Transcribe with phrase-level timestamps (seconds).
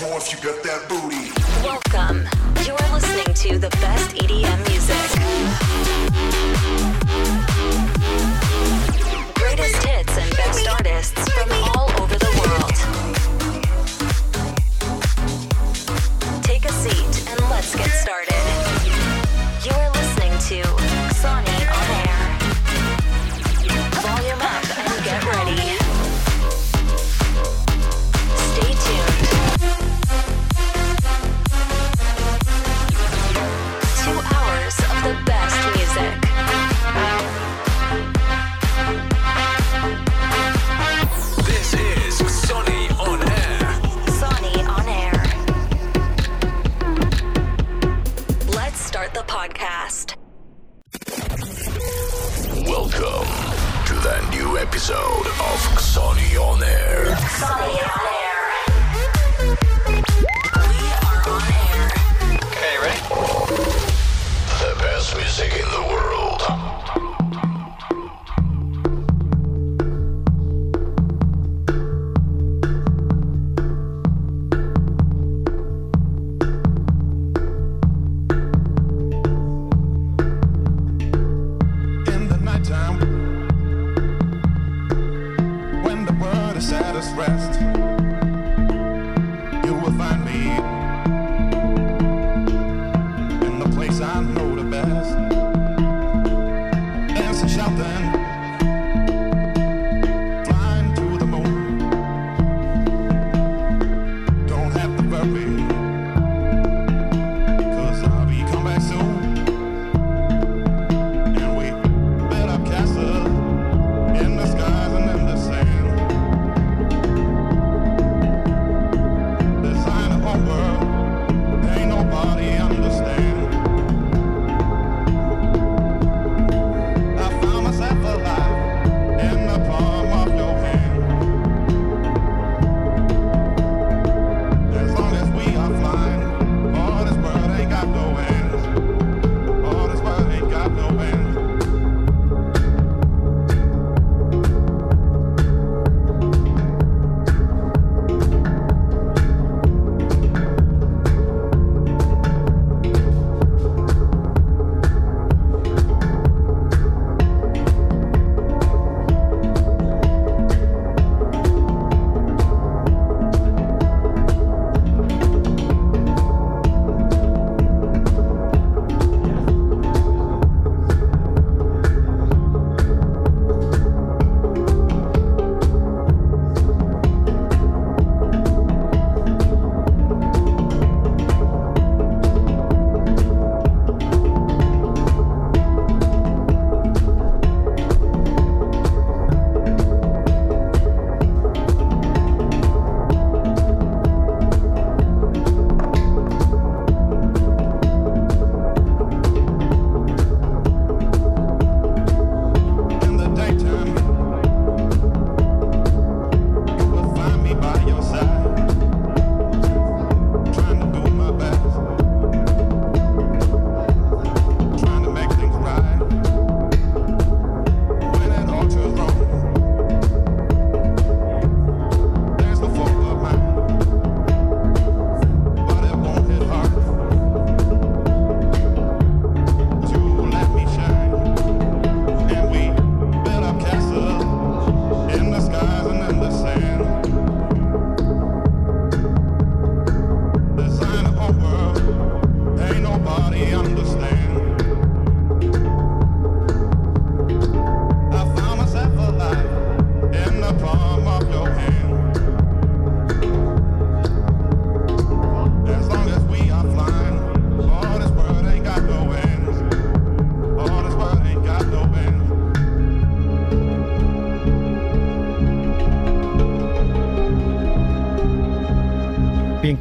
[0.00, 1.30] microphone if you got that booty.
[1.62, 2.26] Welcome.
[2.66, 4.96] You're listening to the best EDM music.
[9.34, 12.33] Greatest hits and best artists from all over the world.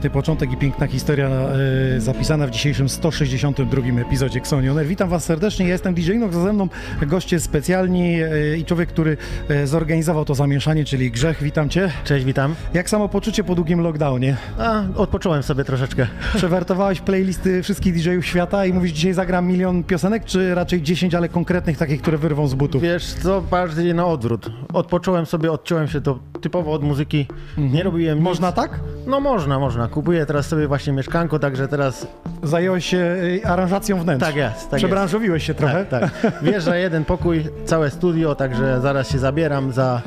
[0.04, 4.88] piękny początek i piękna historia e, zapisana w dzisiejszym 162 epizodzie Xonioner.
[4.88, 6.70] Witam Was serdecznie, ja jestem DJ Nox, ze mną
[7.02, 9.18] goście specjalni e, i człowiek, który
[9.50, 11.44] e, zorganizował to zamieszanie, czyli Grzech.
[11.44, 11.92] Witam Cię.
[12.04, 12.56] Cześć, witam.
[12.74, 14.38] Jak samo poczucie po długim lockdownie?
[14.60, 16.08] A, odpocząłem sobie troszeczkę.
[16.36, 21.30] Przewertowałeś playlisty wszystkich DJ-ów świata i mówisz, dzisiaj zagram milion piosenek, czy raczej 10, ale
[21.30, 22.82] konkretnych takich, które wyrwą z butów?
[22.82, 24.50] Wiesz co, bardziej na odwrót.
[24.74, 27.28] Odpocząłem sobie, odciąłem się to typowo od muzyki,
[27.58, 27.86] nie mhm.
[27.86, 28.26] robiłem nic.
[28.26, 28.80] Można tak?
[29.08, 29.88] No można, można.
[29.94, 32.08] Kupuję teraz sobie właśnie mieszkanko, także teraz
[32.44, 34.26] Zająłeś się y, aranżacją wnętrz.
[34.26, 35.86] Tak jest, tak Przebranżowiłeś się trochę.
[35.86, 36.44] tak, tak.
[36.44, 40.02] Wjeżdża jeden pokój, całe studio, także zaraz się zabieram za,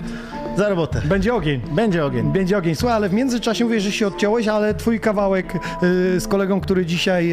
[0.57, 1.01] za robotę.
[1.05, 1.61] Będzie ogień.
[1.71, 2.33] Będzie ogień.
[2.33, 2.75] Będzie ogień.
[2.75, 6.87] Słuchaj, ale w międzyczasie mówię, że się odciąłeś, ale twój kawałek y, z kolegą, który
[6.87, 7.33] dzisiaj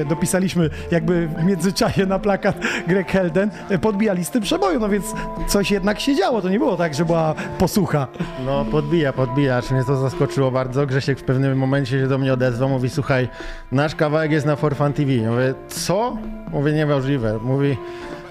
[0.00, 2.56] y, dopisaliśmy jakby w międzyczasie na plakat
[2.88, 5.04] Greg Helden, y, podbija listy przeboju, no więc
[5.48, 6.42] coś jednak się działo.
[6.42, 8.06] To nie było tak, że była posłucha.
[8.46, 10.86] No podbija, podbija, aż mnie to zaskoczyło bardzo.
[10.86, 13.28] Grzesiek w pewnym momencie się do mnie odezwał, mówi, słuchaj,
[13.72, 15.12] nasz kawałek jest na For Fun TV.
[15.12, 16.16] Mówię, co?
[16.50, 17.38] Mówię, niemożliwe.
[17.42, 17.76] Mówi,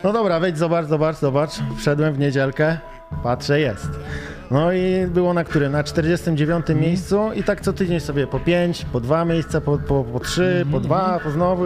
[0.03, 1.51] no dobra, wejdź, zobacz, zobacz, zobacz.
[1.77, 2.77] Wszedłem w niedzielkę,
[3.23, 3.87] patrzę, jest.
[4.51, 5.71] No i było na którym?
[5.71, 6.79] Na 49 Mhm.
[6.79, 10.65] miejscu i tak co tydzień sobie po 5, po 2 miejsca, po, po, po 3,
[10.71, 11.63] po 2, po znowu.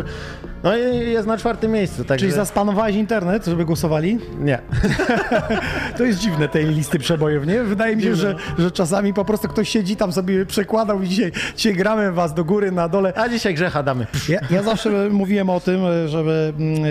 [0.63, 2.13] No i jest na czwartym miejscu, także...
[2.13, 2.19] Mhm.
[2.19, 4.19] Czyli zaspanowałeś internet, żeby głosowali?
[4.39, 4.59] Nie.
[5.97, 7.63] To jest dziwne, tej listy przebojów, nie?
[7.63, 11.31] Wydaje mi się, że, że czasami po prostu ktoś siedzi tam sobie przekładał i dzisiaj,
[11.55, 13.13] dzisiaj gramy was do góry, na dole.
[13.15, 14.07] A dzisiaj Grzecha damy.
[14.29, 16.83] Ja, ja zawsze mówiłem o tym, żeby mm,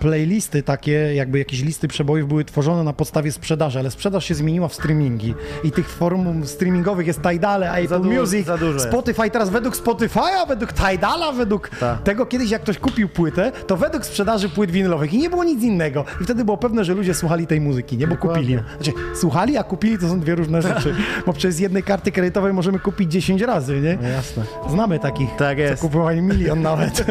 [0.00, 4.68] playlisty takie, jakby jakieś listy przebojów były tworzone na podstawie sprzedaży, ale sprzedaż się zmieniła
[4.68, 5.34] w streamingi
[5.64, 8.86] i tych form streamingowych jest Tidale, Apple du- Music, za dużo jest.
[8.86, 12.02] Spotify, teraz według Spotify'a, według Tidala, według Tak.
[12.02, 15.62] tego kiedyś jak ktoś kupił płytę, to według sprzedaży płyt winylowych i nie było nic
[15.62, 18.06] innego i wtedy było pewne, że ludzie słuchali tej muzyki, nie?
[18.06, 18.42] Bo Dokładnie.
[18.58, 18.76] kupili.
[18.76, 20.94] Znaczy, słuchali, a kupili to są dwie różne rzeczy,
[21.26, 23.98] bo przez jednej karty kredytowej możemy kupić 10 razy, nie?
[24.02, 24.42] No jasne.
[24.70, 25.74] Znamy takich, Tak jest.
[25.82, 27.04] co kupowali milion nawet.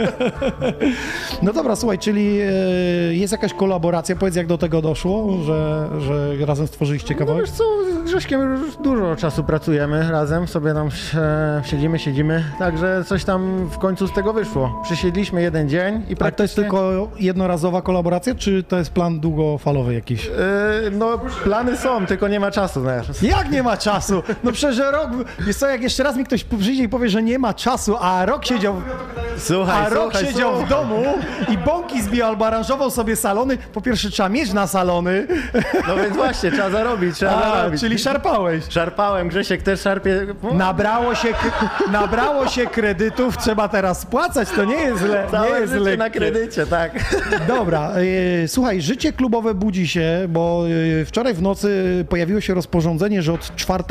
[1.41, 2.49] no dobra, słuchaj, czyli e,
[3.11, 7.41] jest jakaś kolaboracja, powiedz jak do tego doszło, że, że razem stworzyliście No kawałek?
[7.45, 7.63] wiesz co,
[8.01, 10.89] z Grześkiem już dużo czasu pracujemy razem, sobie tam
[11.63, 14.81] siedzimy, siedzimy, także coś tam w końcu z tego wyszło.
[14.83, 16.63] Przysiedliśmy jeden dzień i A to jest praktycznie...
[16.63, 20.27] tylko jednorazowa kolaboracja, czy to jest plan długofalowy jakiś?
[20.27, 20.31] E,
[20.91, 22.81] no plany są, tylko nie ma czasu.
[23.21, 24.23] Jak nie ma czasu?
[24.43, 25.09] No przecież rok,
[25.47, 28.25] jest co, jak jeszcze raz mi ktoś przyjdzie i powie, że nie ma czasu, a
[28.25, 28.75] rok siedział,
[29.37, 30.69] Słuchaj, a rok słuchaj, siedział w słuchaj.
[30.69, 31.03] domu
[31.53, 35.27] i bąki zbijał albo aranżował sobie salony, po pierwsze trzeba mieć na salony,
[35.87, 37.81] No więc właśnie, trzeba zarobić, trzeba a, zarobić.
[37.81, 38.63] czyli szarpałeś.
[38.69, 40.27] Szarpałem, Grzesiek też szarpie.
[40.53, 41.27] Nabrało się,
[41.91, 45.23] nabrało się kredytów, trzeba teraz spłacać, to nie jest źle.
[45.25, 45.97] Nie Całe jest życie lekkie.
[45.97, 46.91] na kredycie, tak.
[47.47, 47.91] Dobra,
[48.43, 50.63] e, słuchaj, życie klubowe budzi się, bo
[51.01, 53.83] e, wczoraj w nocy pojawiło się rozporządzenie, że od 4,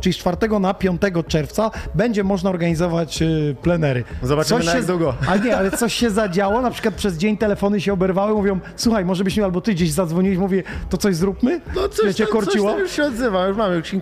[0.00, 3.26] czyli z 4 na 5 czerwca będzie można organizować e,
[3.62, 4.04] plenery.
[4.22, 5.14] Zobaczymy, na się, jak długo.
[5.28, 9.04] Ale nie, ale coś się zadziało, na przykład przez dzień telefony się oberwały, mówią, słuchaj,
[9.04, 11.60] może byśmy albo ty gdzieś zadzwoniłeś, mówię, to coś zróbmy?
[11.76, 12.70] No coś, Wiecie, tam, coś korciło?
[12.70, 13.94] tam już się odzywa, już mamy już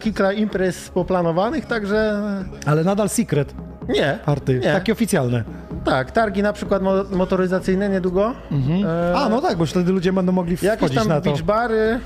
[0.00, 2.22] kilka, imprez poplanowanych, także
[2.66, 3.54] Ale nadal secret
[3.88, 4.18] nie.
[4.24, 4.72] party, nie.
[4.72, 5.44] takie oficjalne.
[5.84, 8.32] Tak, targi na przykład mo motoryzacyjne niedługo.
[8.84, 11.30] E, A, no tak, bo wtedy ludzie będą mogli Jakieś wchodzić tam na to.
[11.30, 12.00] beach bary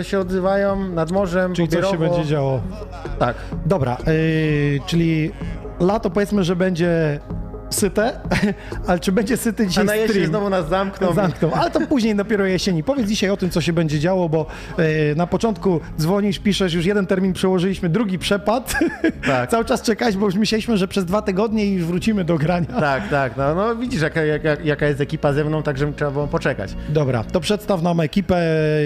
[0.00, 2.60] e, się odzywają nad morzem, Czyli coś się będzie działo.
[3.18, 3.36] Tak.
[3.66, 5.30] Dobra, yy, czyli
[5.80, 7.20] lato powiedzmy, że będzie
[7.70, 8.12] syte,
[8.86, 10.28] ale czy będzie syty A dzisiaj na jesień stream?
[10.30, 11.14] znowu nas zamkną.
[11.14, 12.82] Zamkną, ale to później dopiero jesieni.
[12.82, 14.46] Powiedz dzisiaj o tym, co się będzie działo, bo
[14.78, 14.84] yy,
[15.16, 18.66] na początku dzwonisz, piszesz, już jeden termin przełożyliśmy, drugi przepadł.
[19.26, 19.50] Tak.
[19.50, 22.80] Cały czas czekać, bo już myśleliśmy, że przez dwa tygodnie i już wrócimy do grania.
[22.80, 23.36] Tak, tak.
[23.36, 26.70] No, no widzisz, jaka, jaka, jaka jest ekipa ze mną, także trzeba było poczekać.
[26.88, 28.36] Dobra, to przedstaw nam ekipę.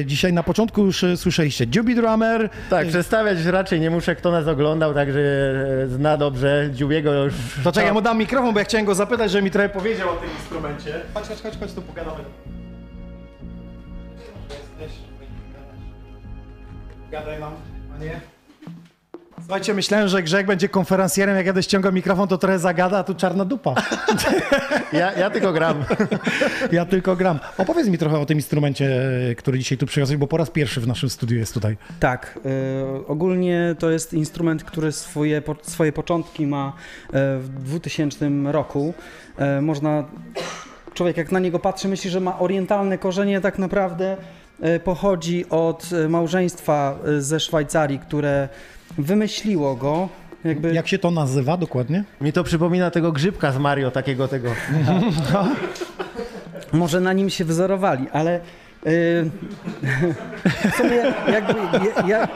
[0.07, 4.47] Dzisiaj na początku już e, słyszeliście Juby Drummer, Tak, przedstawiać raczej nie muszę, kto nas
[4.49, 5.21] oglądał, także
[5.85, 6.69] e, zna dobrze.
[6.73, 7.35] Dziubiego już...
[7.65, 10.11] To czekaj, ja mu dam mikrofon, bo ja chciałem go zapytać, że mi trochę powiedział
[10.11, 11.01] o tym instrumencie.
[11.15, 12.25] Chodź, chodź, chodź, chodź tu pogadamy.
[17.11, 17.53] Gadaj nam,
[17.95, 18.21] a nie?
[19.51, 23.15] Słuchajcie, myślałem, że Grzeg będzie konferencjerem, jak jadę ściągał mikrofon, to trochę zagada, a tu
[23.15, 23.75] czarna dupa.
[24.93, 25.85] Ja, ja tylko gram.
[26.73, 27.41] Ja tylko gram.
[27.59, 30.81] Opowiedz mi trochę o tym instrumencie, e, który dzisiaj tu przywiozłeś, bo po raz pierwszy
[30.81, 31.77] w naszym studiu jest tutaj.
[32.01, 36.73] Tak, y, ogólnie to jest instrument, który swoje, po, swoje początki ma
[37.07, 38.95] y, w 2000 roku.
[39.59, 40.05] Y, można,
[40.95, 44.17] człowiek jak na niego patrzy, myśli, że ma orientalne korzenie, tak naprawdę
[44.85, 48.49] pochodzi od małżeństwa ze Szwajcarii, które
[48.99, 50.09] wymyśliło go.
[50.45, 52.05] Jakby, Jak się to nazywa dokładnie?
[52.21, 54.49] Mi to przypomina tego grzybka z Mario, takiego tego.
[56.73, 58.41] Może na nim się wzorowali, ale
[58.85, 58.91] yy,
[60.73, 60.97] w sumie
[61.33, 61.55] jakby,
[61.89, 62.29] ja- ja,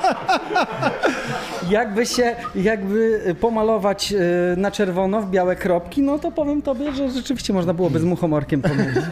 [1.71, 4.19] jakby się, jakby pomalować yy,
[4.57, 8.63] na czerwono w białe kropki, no to powiem tobie, że rzeczywiście można byłoby z muchomorkiem
[8.63, 9.05] pomylić.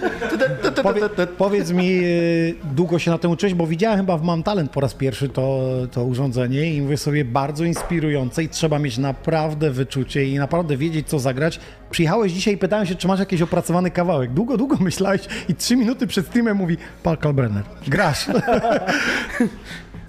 [0.83, 1.01] Powie,
[1.39, 4.81] powiedz mi, y, długo się na tym uczyłeś, bo widziałem chyba w Mam Talent po
[4.81, 5.61] raz pierwszy to,
[5.93, 11.09] to urządzenie i mówię sobie, bardzo inspirujące i trzeba mieć naprawdę wyczucie i naprawdę wiedzieć,
[11.09, 11.61] co zagrać.
[11.91, 14.33] Przyjechałeś dzisiaj i pytałem się, czy masz jakiś opracowany kawałek.
[14.33, 18.27] Długo, długo myślałeś i trzy minuty przed streamem mówi, Paul Kalbrenner, grasz.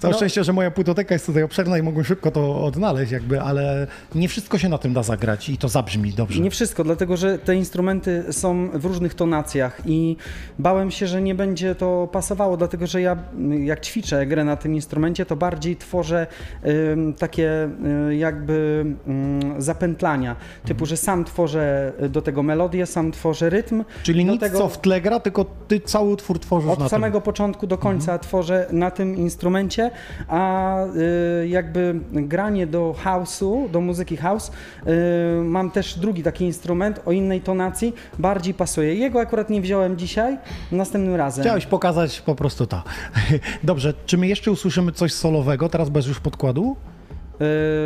[0.04, 3.86] Całe szczęście, że moja płytoteka jest tutaj obszerna i mogłem szybko to odnaleźć jakby, ale
[4.14, 6.40] nie wszystko się na tym da zagrać i to zabrzmi dobrze.
[6.40, 10.16] Nie wszystko, dlatego że te instrumenty są w różnych tonacjach i
[10.58, 13.16] bałem się, że nie będzie to pasowało, dlatego że ja
[13.64, 16.26] jak ćwiczę grę na tym instrumencie, to bardziej tworzę
[16.92, 17.68] ym, takie
[18.10, 23.84] y, jakby ym, zapętlania, typu, że sam tworzę do tego melodię, sam tworzę rytm.
[24.02, 24.58] Czyli nic tego...
[24.58, 27.24] co w tle gra, tylko ty cały utwór tworzysz Od na samego tym.
[27.24, 28.18] początku do końca Mhm.
[28.20, 29.90] tworzę na tym instrumencie,
[30.28, 30.76] a
[31.42, 37.12] y, jakby granie do house'u, do muzyki house, y, mam też drugi taki instrument o
[37.12, 38.94] innej tonacji, bardziej pasuje.
[38.94, 40.38] Jego akurat nie wziąłem dzisiaj,
[40.72, 41.44] następnym razem.
[41.44, 42.82] Chciałeś pokazać po prostu to.
[43.62, 46.76] Dobrze, czy my jeszcze usłyszymy coś solowego, teraz bez już podkładu?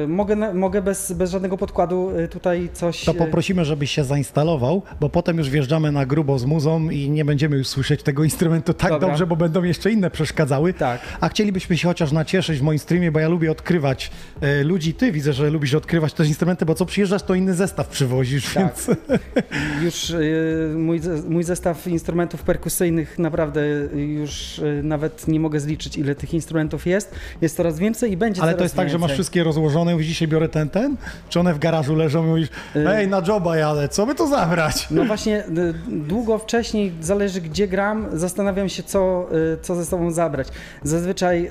[0.04, 3.04] Y, mogę, mogę bez, bez żadnego podkładu y, tutaj coś...
[3.04, 7.10] To y, poprosimy, żebyś się zainstalował, bo potem już wjeżdżamy na grubo z muzą i
[7.10, 9.08] nie będziemy już słyszeć tego instrumentu tak Dobra.
[9.08, 10.74] dobrze, bo będą jeszcze inne przeszkadzały.
[10.74, 11.00] Tak.
[11.20, 14.94] A chcielibyśmy się chociaż nacieszyć w moim streamie, bo ja lubię odkrywać e, ludzi.
[14.94, 18.62] Ty widzę, że lubisz odkrywać też instrumenty, bo co przyjeżdżasz, to inny zestaw przywozisz, Tak.
[18.64, 18.90] więc
[19.84, 23.60] Już y, mój, mój zestaw instrumentów perkusyjnych naprawdę
[23.94, 27.14] już nawet nie mogę zliczyć, ile tych instrumentów jest.
[27.40, 29.37] Jest coraz więcej i będzie Ale coraz to jest tak, że masz więcej.
[29.38, 30.96] Wszystkie rozłożone, mówisz, dzisiaj biorę ten, ten?
[31.28, 34.26] Czy one w garażu leżą i mówisz, Y- ej, na joba jadę, co by to
[34.26, 34.86] zabrać?
[34.90, 40.10] No właśnie, y, długo wcześniej, zależy gdzie gram, zastanawiam się, co, y, co ze sobą
[40.10, 40.48] zabrać.
[40.82, 41.50] Zazwyczaj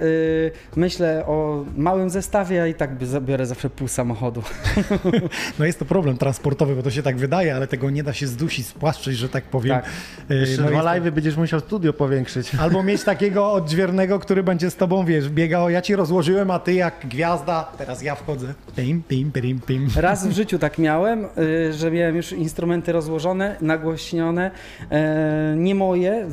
[0.76, 4.44] myślę o małym zestawie, a i tak zabiorę zawsze pół samochodu.
[5.60, 8.28] No jest to problem transportowy, bo to się tak wydaje, ale tego nie da się
[8.28, 9.76] zdusić, spłaszczyć, że tak powiem.
[9.76, 9.86] Tak.
[10.30, 12.56] Jeszcze no dwa live'y będziesz musiał studio powiększyć.
[12.56, 16.74] Albo mieć takiego odźwiernego, który będzie z tobą, wiesz, biegał, ja ci rozłożyłem, a ty
[16.74, 18.54] jak gwiazda, teraz ja wchodzę.
[18.76, 19.90] Pim, pim, pim, pim.
[19.96, 24.52] Raz w życiu tak miałem, y, że miałem już instrumenty rozłożone, nagłośnione,
[24.92, 26.28] e, nie moje,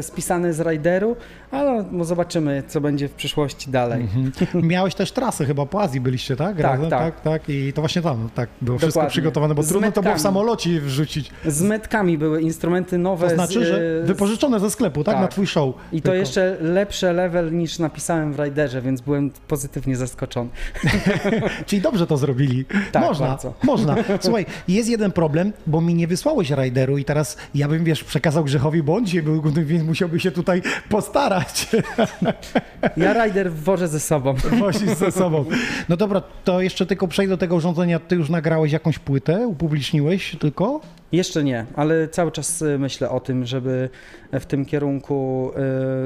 [0.00, 1.16] spisane z rideru,
[1.52, 4.08] ale no zobaczymy, co będzie w przyszłości dalej.
[4.54, 6.56] Miałeś też trasę chyba po Azji byliście, tak?
[6.56, 6.90] Tak, Razem?
[6.90, 7.00] tak.
[7.14, 7.48] tak, tak.
[7.48, 9.10] I to właśnie tam, tak, było wszystko Dokładnie.
[9.10, 10.22] przygotowane, bo Z trudno to było w metkami.
[10.22, 11.30] samolocie wrzucić.
[11.46, 13.28] Z metkami były instrumenty nowe.
[13.28, 15.14] To znaczy, z, że z- wypożyczone ze sklepu, tak?
[15.14, 15.22] tak.
[15.22, 15.74] Na twój show.
[15.92, 16.14] I to Tylko.
[16.16, 20.50] jeszcze lepsze level niż napisałem w riderze, więc byłem pozytywnie zaskoczony.
[21.66, 22.64] Czyli dobrze to zrobili.
[22.92, 23.54] Tak, można, bardzo.
[23.64, 23.96] można.
[24.20, 28.44] Słuchaj, jest jeden problem, bo mi nie wysłałeś rideru i teraz ja bym, wiesz, przekazał
[28.44, 31.41] Grzechowi, bo on dzisiaj był, więc musiałby się tutaj postarać.
[32.96, 34.34] Ja rider wożę ze sobą.
[34.34, 35.44] Wosić ze sobą.
[35.88, 37.98] No dobra, to jeszcze tylko przejdę do tego urządzenia.
[37.98, 40.80] Ty już nagrałeś jakąś płytę, upubliczniłeś tylko?
[41.12, 43.88] Jeszcze nie, ale cały czas y, myślę o tym, żeby
[44.32, 45.50] w tym kierunku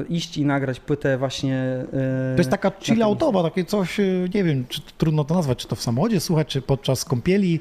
[0.01, 1.85] y, iść i nagrać płytę właśnie.
[2.33, 3.97] y, To jest taka chilloutowa, takie coś,
[4.33, 7.59] nie wiem, czy to trudno to nazwać, czy to w samochodzie słuchać, czy podczas kąpieli,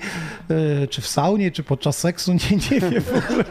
[0.91, 3.03] czy w saunie, czy podczas seksu, nie, nie wiem.
[3.03, 3.45] w ogóle.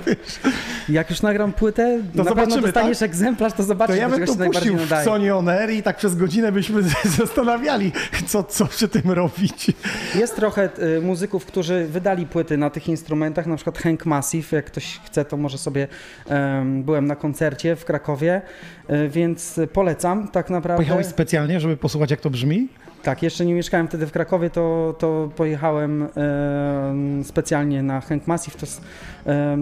[0.89, 3.09] Jak już nagram płytę, To na zobaczymy, pewno dostaniesz tak?
[3.09, 5.03] egzemplarz, to To zobaczysz, ja do bym to puścił w.
[5.03, 6.81] Sony On Air i tak przez godzinę byśmy
[7.17, 7.91] zastanawiali,
[8.27, 9.71] co, co przy tym robić.
[10.15, 10.69] Jest trochę
[11.01, 15.37] muzyków, którzy wydali płyty na tych instrumentach, na przykład Hank Massive, jak ktoś chce, to
[15.37, 15.87] może sobie,
[16.27, 18.41] em, byłem na koncercie w Krakowie,
[18.89, 20.77] y, więc polecam tak naprawdę.
[20.77, 22.67] Pojechałeś specjalnie, żeby posłuchać, jak to brzmi?
[23.03, 28.57] Tak, jeszcze nie mieszkałem wtedy w Krakowie, to, to pojechałem em, specjalnie na Hank Massive,
[28.57, 28.81] to jest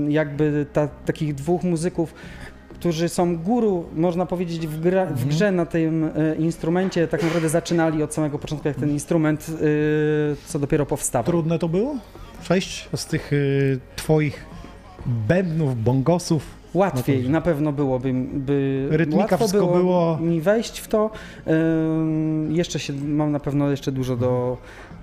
[0.09, 2.13] jakby ta, takich dwóch muzyków,
[2.83, 7.49] którzy są guru, można powiedzieć, w, gra, w grze na tym e, instrumencie, tak naprawdę
[7.49, 9.55] zaczynali od samego początku, jak ten instrument, e,
[10.45, 11.31] co dopiero powstawał.
[11.31, 11.95] Trudne to było?
[12.43, 14.45] Przejść z tych y, twoich
[15.05, 16.45] bębnów, bongosów.
[16.73, 21.11] Łatwiej, No to- na pewno byłoby, by Rytmika, łatwo było, było- mi wejść w to.
[21.47, 24.57] Ym, jeszcze się, mam na pewno jeszcze dużo do,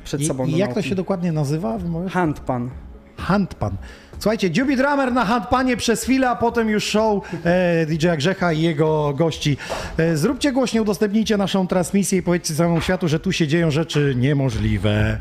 [0.04, 0.88] przed I, sobą i jak to nauki.
[0.88, 1.78] się dokładnie nazywa?
[2.10, 2.70] Handpan.
[3.16, 3.76] Handpan.
[4.18, 8.60] Słuchajcie, Juby Drummer na handpanie przez chwilę, a potem już show e, DJ-a Grzecha i
[8.62, 9.56] jego gości.
[9.96, 14.14] E, zróbcie głośniej, udostępnijcie naszą transmisję i powiedzcie całemu światu, że tu się dzieją rzeczy
[14.16, 15.18] niemożliwe.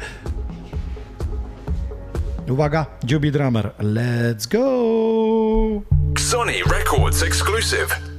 [2.50, 5.84] Uwaga, Juby Drummer, let's go!
[6.16, 8.19] Sony Records exclusive.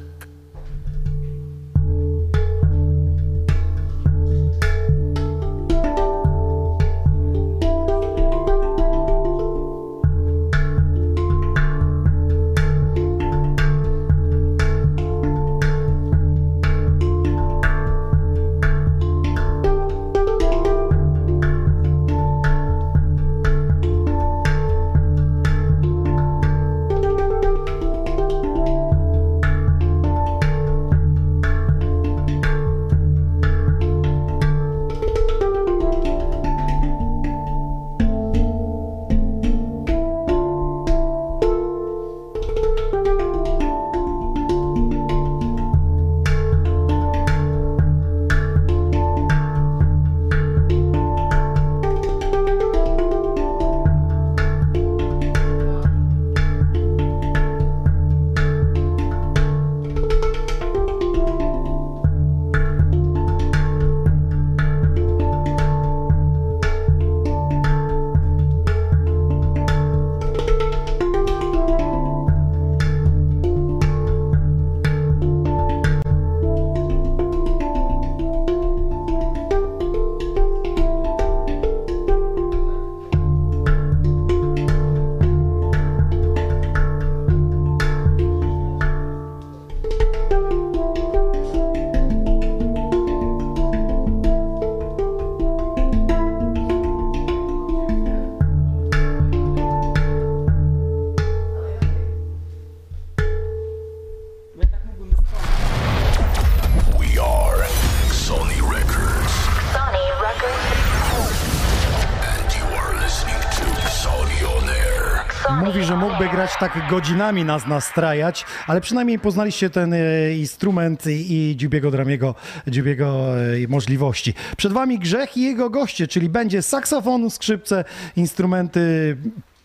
[116.61, 122.35] tak godzinami nas nastrajać, ale przynajmniej poznaliście ten e, instrument i Dziubiego Dramiego,
[122.69, 124.35] Dziubiego e, możliwości.
[124.57, 127.85] Przed Wami Grzech i jego goście, czyli będzie saksofon, skrzypce,
[128.17, 129.17] instrumenty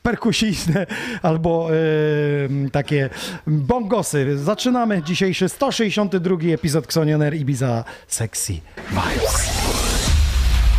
[0.04, 0.86] perkusyjne
[1.30, 3.10] albo yy, takie
[3.48, 4.38] bongosy.
[4.38, 8.54] Zaczynamy dzisiejszy 162 epizod Xonioner Ibiza Sexy
[8.90, 9.50] Vibes.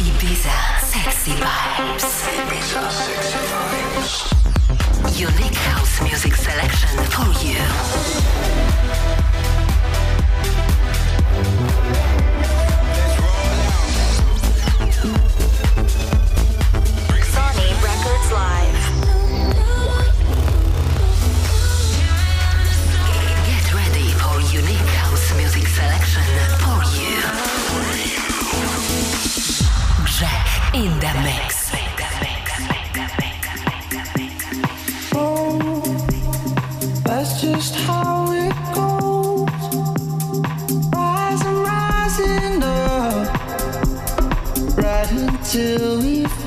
[0.01, 2.05] Ibiza Sexy Vibes.
[2.47, 4.37] Ibiza Sexy Vibes.
[5.17, 5.66] Unique
[6.17, 8.36] music selection for you.
[45.57, 46.46] till we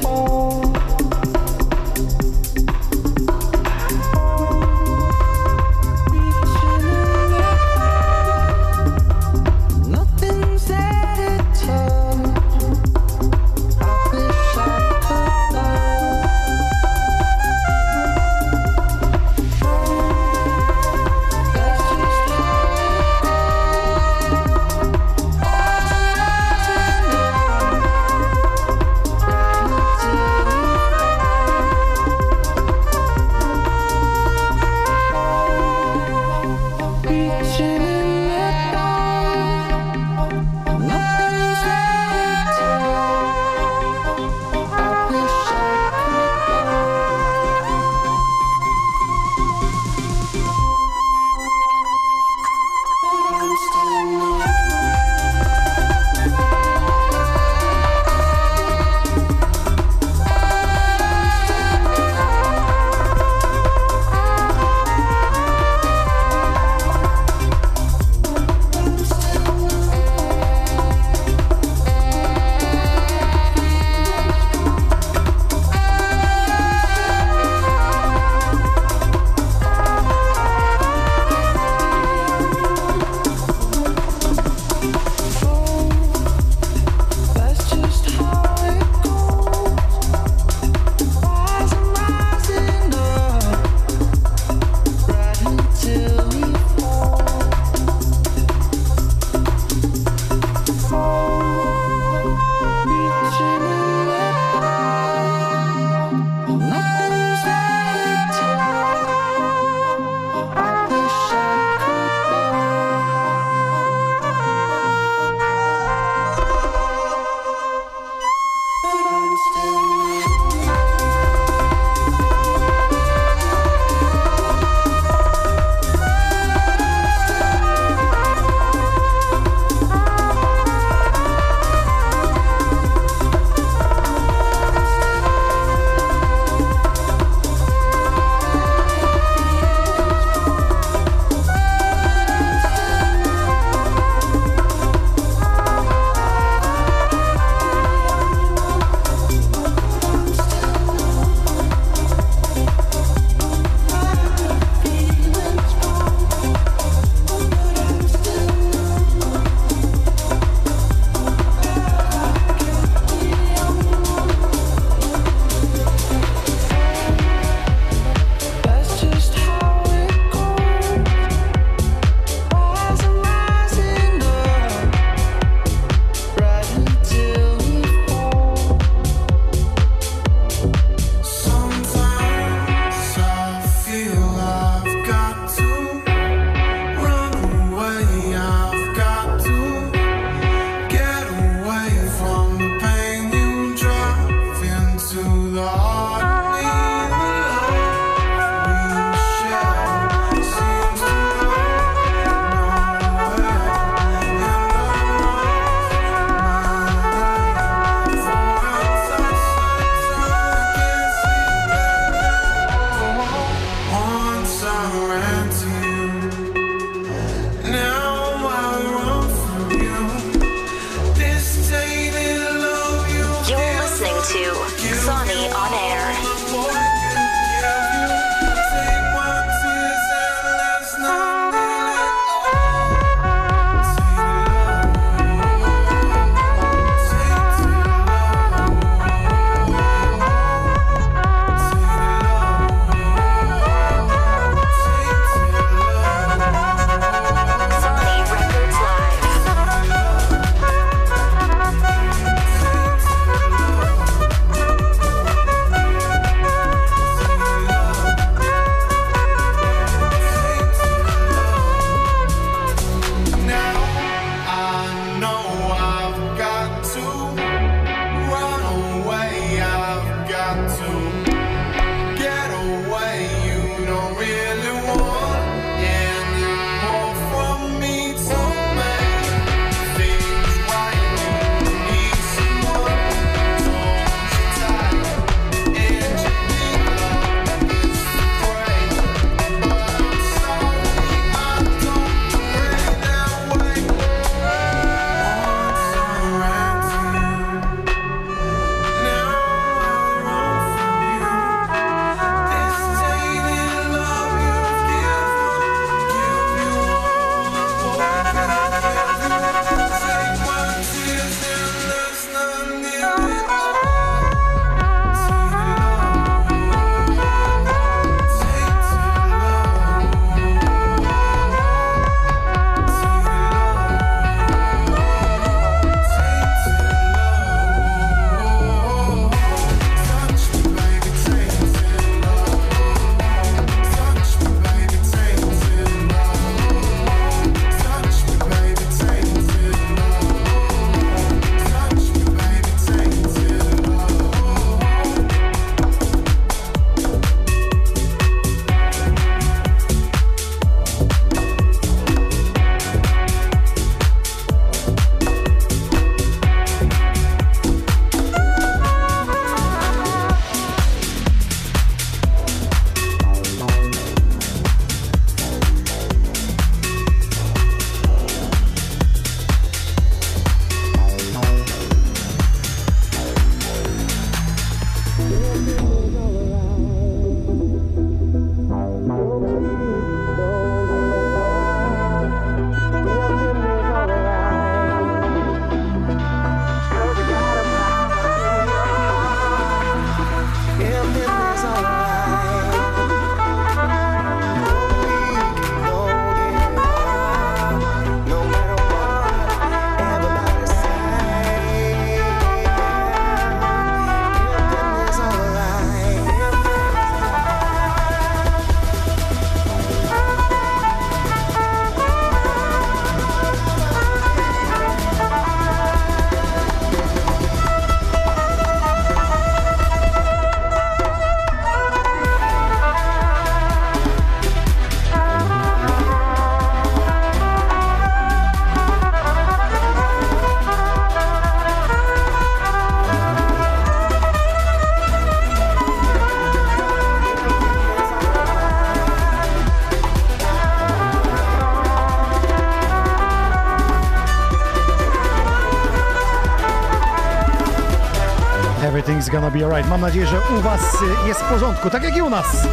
[449.32, 449.90] Gonna be alright.
[449.90, 452.68] Mam nadzieję, że u Was y, jest w porządku, tak jak i u nas.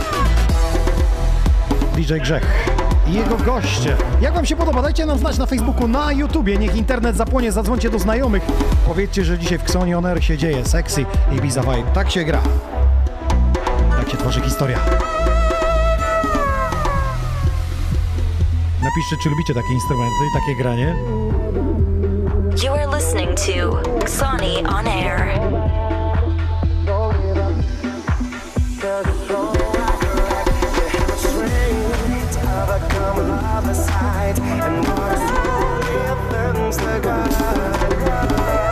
[1.97, 2.69] DJ Grzech
[3.07, 3.97] i jego goście.
[4.21, 4.83] Jak Wam się podoba?
[4.83, 6.59] Dajcie nam znać na Facebooku, na YouTubie.
[6.59, 8.43] Niech internet zapłonie, zadzwońcie do znajomych.
[8.87, 10.65] Powiedzcie, że dzisiaj w Xoni On Air się dzieje.
[10.65, 11.93] Sexy i Ibiza Vibe.
[11.95, 12.41] Tak się gra.
[13.99, 14.79] Tak się tworzy historia.
[18.83, 20.95] Napiszcie, czy lubicie takie instrumenty i takie granie.
[22.65, 25.86] You are listening to Sony on Air.
[33.69, 38.66] and what is more, it burns the God.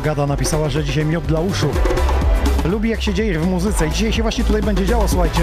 [0.00, 1.68] Agata napisała, że dzisiaj miód dla uszu.
[2.64, 5.40] Lubi jak się dzieje w muzyce i dzisiaj się właśnie tutaj będzie działo, słuchajcie.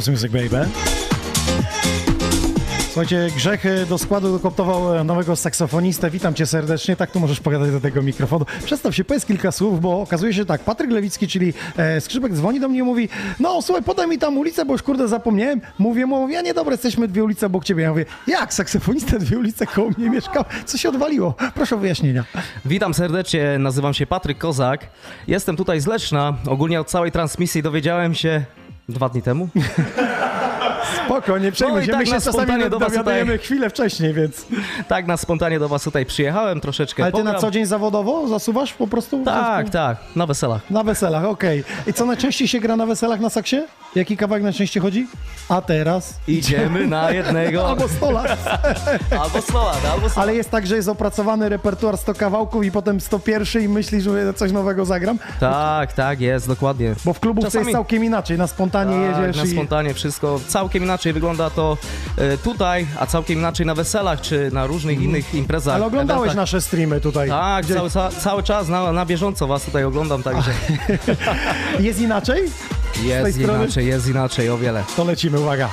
[0.00, 0.68] House Music Baby.
[2.86, 6.10] Słuchajcie, Grzech e, do składu dokoptował e, nowego saksofonistę.
[6.10, 6.96] Witam cię serdecznie.
[6.96, 8.44] Tak, tu możesz pogadać do tego mikrofonu.
[8.64, 12.60] Przedstaw się, powiedz kilka słów, bo okazuje się tak, Patryk Lewicki, czyli e, skrzypek dzwoni
[12.60, 13.08] do mnie i mówi,
[13.40, 15.60] no słuchaj, podaj mi tam ulicę, bo już kurde zapomniałem.
[15.78, 17.82] Mówię mu, ja nie, dobra, jesteśmy dwie ulice obok ciebie.
[17.82, 20.44] Ja mówię, jak saksofonista dwie ulice koło mnie mieszkał?
[20.64, 21.34] Co się odwaliło?
[21.54, 22.24] Proszę o wyjaśnienia.
[22.64, 24.86] Witam serdecznie, nazywam się Patryk Kozak.
[25.26, 26.34] Jestem tutaj z Leszna.
[26.46, 28.44] Ogólnie od całej transmisji dowiedziałem się
[28.92, 29.48] dwa dni temu.
[31.06, 31.90] Spoko, nie przejmuj No się.
[31.92, 34.46] tak My się na czasami spontanie do was dowiadujemy tutaj- chwilę wcześniej, więc...
[34.88, 37.40] Tak, na spontanie do was tutaj przyjechałem, troszeczkę Ale ty na pogram.
[37.40, 39.24] co dzień zawodowo zasuwasz po prostu?
[39.24, 40.70] Tak, tak, na weselach.
[40.70, 41.64] Na weselach, okej.
[41.86, 43.62] I co najczęściej się gra na weselach na saksie?
[43.94, 45.06] Jaki kawałek najczęściej chodzi?
[45.48, 46.14] A teraz?
[46.28, 47.68] Idziemy na jednego.
[47.68, 48.24] Albo stola.
[49.22, 50.22] Albo slowa, albo slowa.
[50.22, 54.34] Ale jest tak, że jest opracowany repertuar 100 kawałków i potem 101 i myślisz, że
[54.34, 55.18] coś nowego zagram?
[55.40, 56.94] Tak, tak, jest, dokładnie.
[57.04, 59.52] Bo w klubówce Czasami- jest całkiem inaczej, na spontanie Tak, jedziesz na i...
[59.52, 60.40] spontanie wszystko.
[60.48, 61.76] Całkiem inaczej wygląda to
[62.16, 65.74] e, tutaj, a całkiem inaczej na weselach czy na różnych innych imprezach.
[65.74, 66.36] Ale oglądałeś eventach.
[66.42, 67.28] nasze streamy tutaj.
[67.28, 70.50] Tak, Gdzie- cały, ca- cały czas na, na bieżąco was tutaj oglądam, także
[71.80, 72.42] Jest inaczej?
[73.04, 74.84] Jest inaczej, jest inaczej o wiele.
[74.96, 75.70] To lecimy, uwaga.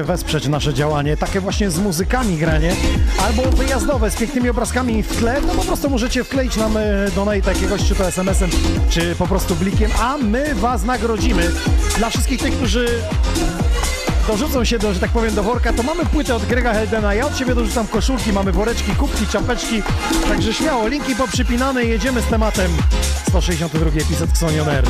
[0.00, 2.76] Chcecie wesprzeć nasze działanie, takie właśnie z muzykami granie,
[3.22, 7.52] albo wyjazdowe z pięknymi obrazkami w tle, to po prostu możecie wkleić nam e, donate
[7.52, 8.50] jakiegoś, czy to SMS-em,
[8.90, 11.50] czy po prostu blikiem, a my was nagrodzimy.
[11.98, 12.88] Dla wszystkich tych, którzy
[14.26, 17.14] dorzucą się, do, że tak powiem, do worka, to mamy płytę od Grega Heldena.
[17.14, 19.82] Ja od siebie dorzucam koszulki, mamy woreczki, kubki, czapeczki,
[20.28, 22.70] także śmiało, linki poprzypinane, jedziemy z tematem.
[23.28, 24.84] 162 epizod Xonion Air.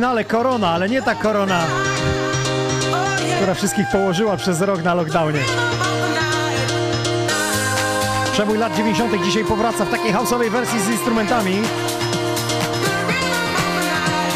[0.00, 1.66] Oryginale korona, ale nie ta korona,
[3.36, 5.40] która wszystkich położyła przez rok na lockdownie.
[8.32, 9.24] Przebój lat 90.
[9.24, 11.56] dzisiaj powraca w takiej houseowej wersji z instrumentami.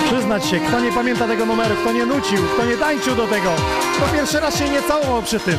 [0.07, 3.51] Przyznać się, kto nie pamięta tego numeru, kto nie nucił, kto nie tańczył do tego,
[4.01, 5.59] to pierwszy raz się nie całował przy tym.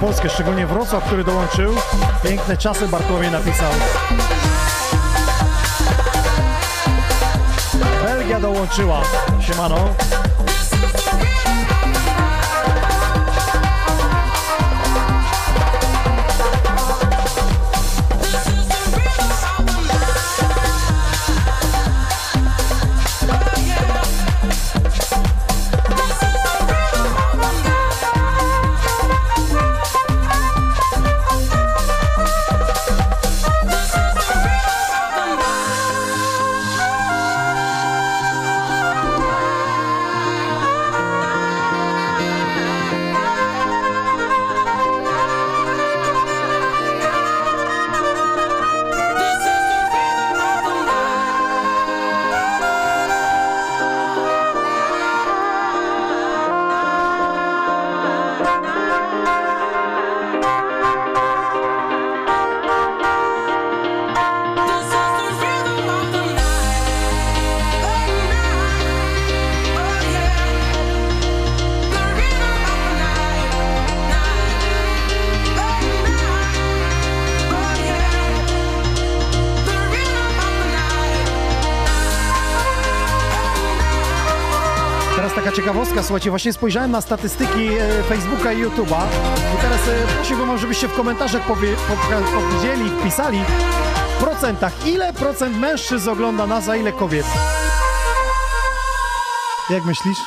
[0.00, 1.74] Polskę, szczególnie Wrocław, który dołączył.
[2.22, 3.72] Piękne czasy Bartłomiej napisał.
[8.04, 9.02] Belgia dołączyła.
[9.40, 9.76] Siemano.
[86.10, 89.02] Słuchajcie, właśnie spojrzałem na statystyki e, Facebooka i YouTube'a
[89.54, 93.38] i teraz e, prosiłbym, żebyście w komentarzach powie, poka- powiedzieli, wpisali
[94.18, 97.26] w procentach, ile procent mężczyzn ogląda nas, a ile kobiet.
[99.70, 100.18] Jak myślisz?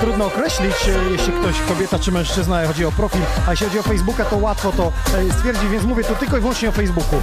[0.00, 3.82] Trudno określić, e, jeśli ktoś, kobieta czy mężczyzna, chodzi o profil, a jeśli chodzi o
[3.82, 7.20] Facebooka, to łatwo to e, stwierdzić, więc mówię tu tylko i wyłącznie o Facebooku.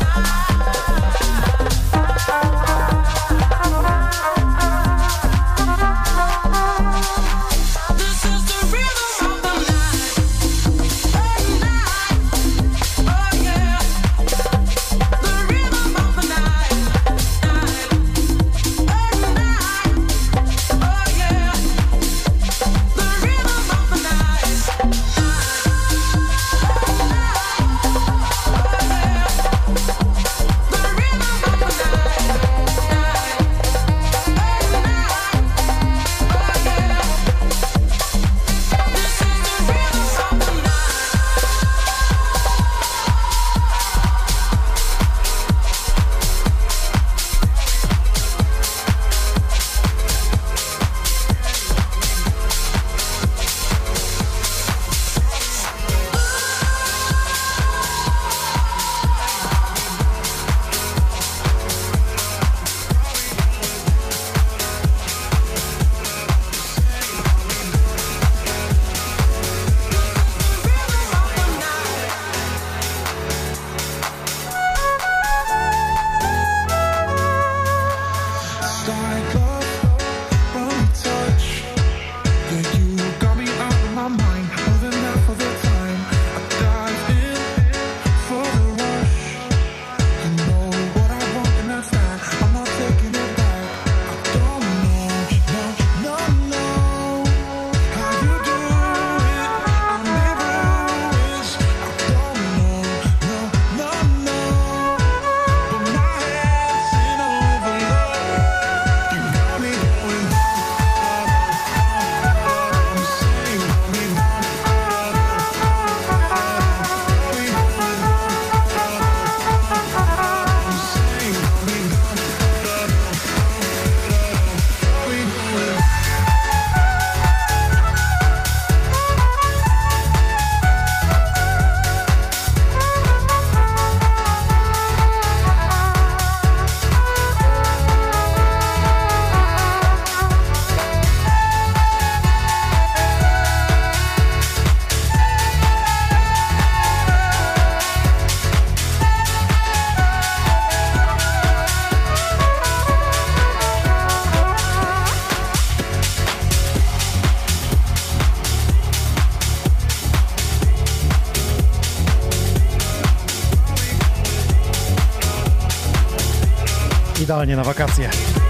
[167.28, 168.47] Idealnie na wakacje.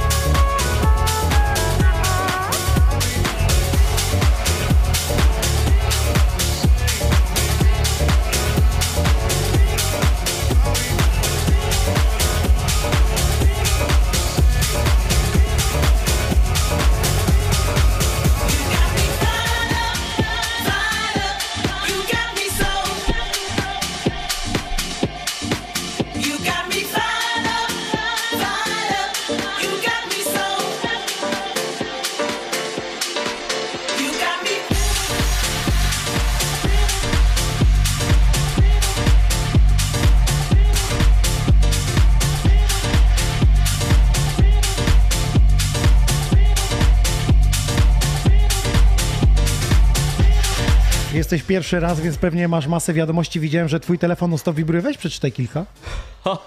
[51.31, 53.39] Jesteś pierwszy raz, więc pewnie masz masę wiadomości.
[53.39, 54.81] Widziałem, że twój telefon stop wibruje.
[54.81, 55.65] Weź przeczytaj kilka.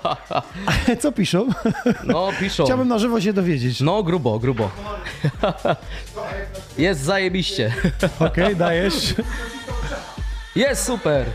[1.00, 1.48] Co piszą?
[2.04, 2.64] No, piszą.
[2.64, 3.80] Chciałbym na żywo się dowiedzieć.
[3.80, 4.70] No, grubo, grubo.
[6.78, 7.74] Jest zajebiście.
[8.18, 9.14] Okej, dajesz.
[10.56, 11.26] Jest super.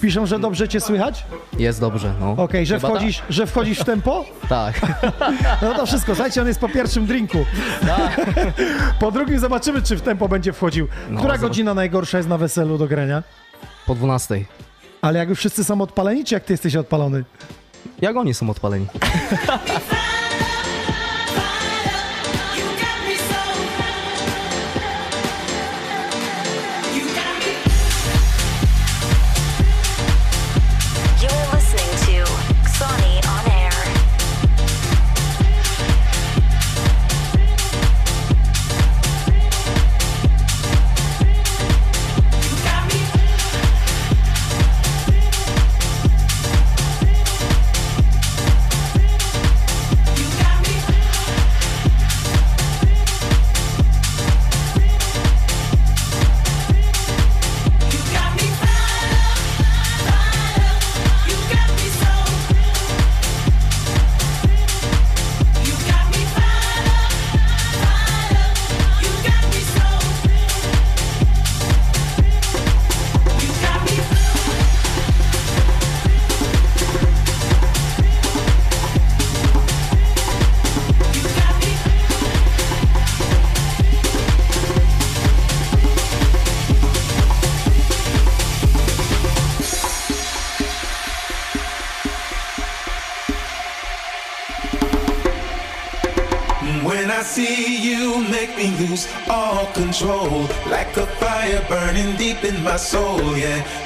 [0.00, 1.24] Piszą, że dobrze cię słychać?
[1.58, 2.32] Jest dobrze, no.
[2.32, 4.24] Okej, że, Chyba wchodzisz, że wchodzisz w tempo?
[4.48, 4.80] Tak.
[5.62, 7.38] No to wszystko, słuchajcie, on jest po pierwszym drinku.
[7.86, 8.20] tak.
[9.00, 10.88] Po drugim zobaczymy, czy w tempo będzie wchodził.
[11.10, 13.22] No, Która zobac- godzina najgorsza jest na weselu do grania?
[13.86, 14.44] Po 12.
[15.02, 17.24] Ale jak już wszyscy są odpaleni, czy jak ty jesteś odpalony?
[18.00, 18.86] Jak oni są odpaleni?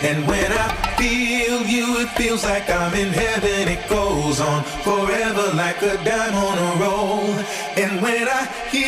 [0.05, 3.68] And when I feel you, it feels like I'm in heaven.
[3.68, 7.30] It goes on forever like a dime on a roll.
[7.76, 8.82] And when I hear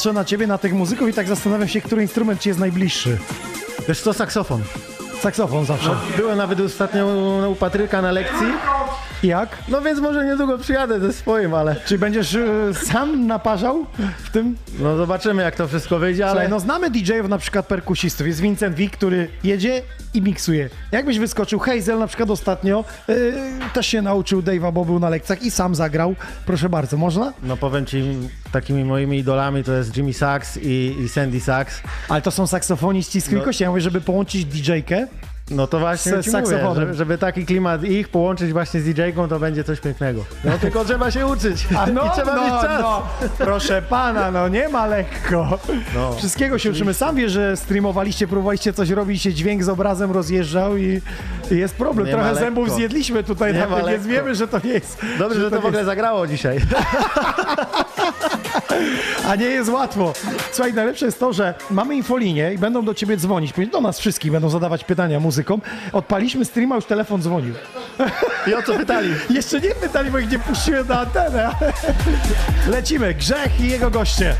[0.00, 3.18] Patrzę na ciebie, na tych muzyków i tak zastanawiam się, który instrument ci jest najbliższy.
[3.88, 4.62] Wiesz co, saksofon.
[5.20, 5.96] Saksofon zawsze.
[6.16, 7.06] Byłem nawet ostatnio
[7.50, 8.46] u, Patryka na lekcji.
[9.22, 9.58] Jak?
[9.68, 11.76] No więc może niedługo przyjadę ze swoim, ale...
[11.84, 13.86] Czy będziesz e, sam naparzał
[14.24, 14.56] w tym?
[14.78, 16.32] No zobaczymy jak to wszystko wyjdzie, ale...
[16.32, 18.26] Słuchaj, no znamy DJ-ów na przykład perkusistów.
[18.26, 19.82] Jest Vincent Wick, który jedzie
[20.14, 20.70] i miksuje.
[20.92, 23.14] Jakbyś wyskoczył, Hazel na przykład ostatnio e,
[23.74, 26.14] też się nauczył Dave'a, bo był na lekcjach i sam zagrał.
[26.46, 27.32] Proszę bardzo, można?
[27.42, 28.04] No powiem ci,
[28.52, 31.82] takimi moimi idolami to jest Jimmy Sachs i, i Sandy Sachs.
[32.08, 33.62] Ale to są saksofoniści z Krikości.
[33.62, 35.06] Ja mówię, żeby połączyć DJ-kę
[35.50, 39.28] No to właśnie Z ci mówię, żeby, żeby taki klimat ich połączyć właśnie z DJ-ką,
[39.28, 40.24] to będzie coś pięknego.
[40.44, 41.68] No tylko trzeba się uczyć i
[42.14, 42.80] trzeba no, mieć czas.
[42.82, 43.02] no,
[43.38, 45.58] proszę pana, no nie ma lekko.
[45.94, 46.94] No, Wszystkiego się uczymy.
[46.94, 51.00] Sam wiesz, że streamowaliście, próbowaliście coś robić, się dźwięk z obrazem rozjeżdżał i,
[51.50, 52.06] jest problem.
[52.06, 52.44] Nie Trochę ma lekko.
[52.44, 54.98] zębów zjedliśmy tutaj Nie na ma tym, więc wiemy, że to nie jest.
[55.18, 56.60] Dobrze, że to w nie ogóle jest, zagrało dzisiaj.
[59.30, 60.12] A nie jest łatwo.
[60.52, 63.52] Słuchaj, najlepsze jest to, że mamy infolinię i będą do ciebie dzwonić.
[63.72, 65.60] Do nas wszystkich będą zadawać pytania muzykom.
[65.92, 67.54] Odpaliśmy streama, już telefon dzwonił.
[68.46, 69.10] I o co pytali?
[69.30, 71.50] Jeszcze nie pytali, bo ich nie puściłem na antenę.
[72.68, 73.14] Lecimy.
[73.14, 74.36] Grzech i jego goście.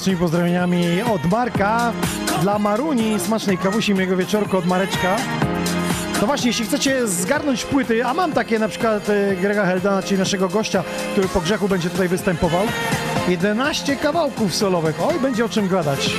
[0.00, 1.92] Serdecznymi pozdrowieniami od Marka
[2.42, 5.16] dla Maruni, smacznej kawusi miłego wieczorku od Mareczka.
[6.20, 10.18] No właśnie, jeśli chcecie zgarnąć płyty, a mam takie na przykład e, Grega Heldana, czyli
[10.18, 12.62] naszego gościa, który po grzechu będzie tutaj występował,
[13.28, 16.10] 11 kawałków solowych, oj, będzie o czym gadać.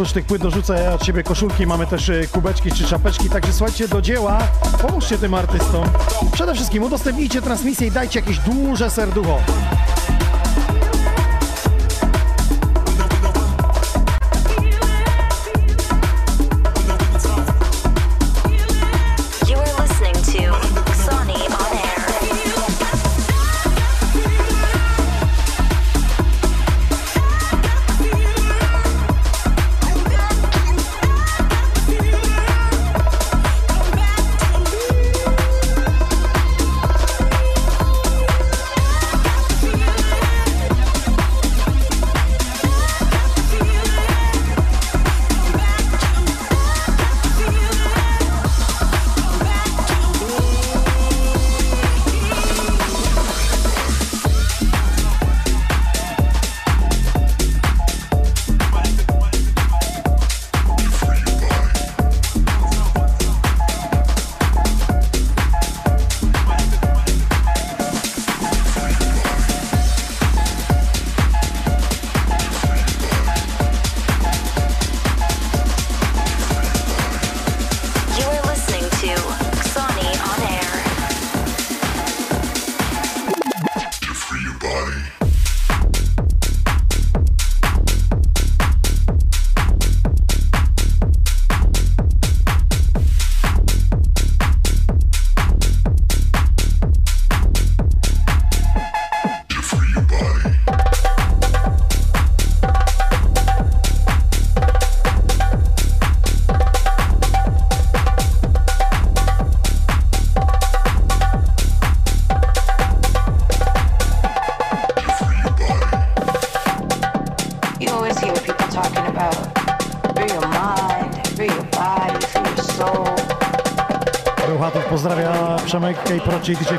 [0.00, 3.88] Oprócz tych płyt dorzucę od siebie koszulki, mamy też e, kubeczki czy czapeczki, także słuchajcie,
[3.88, 4.38] do dzieła,
[4.82, 5.84] pomóżcie tym artystom.
[6.32, 9.38] Przede wszystkim udostępnijcie transmisję i dajcie jakieś duże serducho.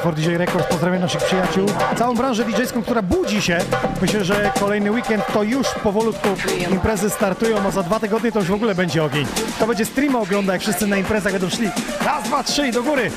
[0.02, 0.68] for DJ Records.
[0.68, 1.66] Pozdrawiam naszych przyjaciół.
[1.98, 3.58] Całą branżę DJ-ską, która budzi się.
[4.02, 6.28] Myślę, że kolejny weekend to już powolutku
[6.72, 9.26] imprezy startują, a za dwa tygodnie to już w ogóle będzie ogień.
[9.60, 11.70] To będzie streama ogląda, jak wszyscy na imprezach będą szli.
[12.06, 13.12] Raz, dwa, trzy i do góry.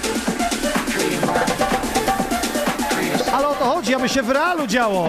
[3.32, 5.08] Ale o to chodzi, aby się w realu działo.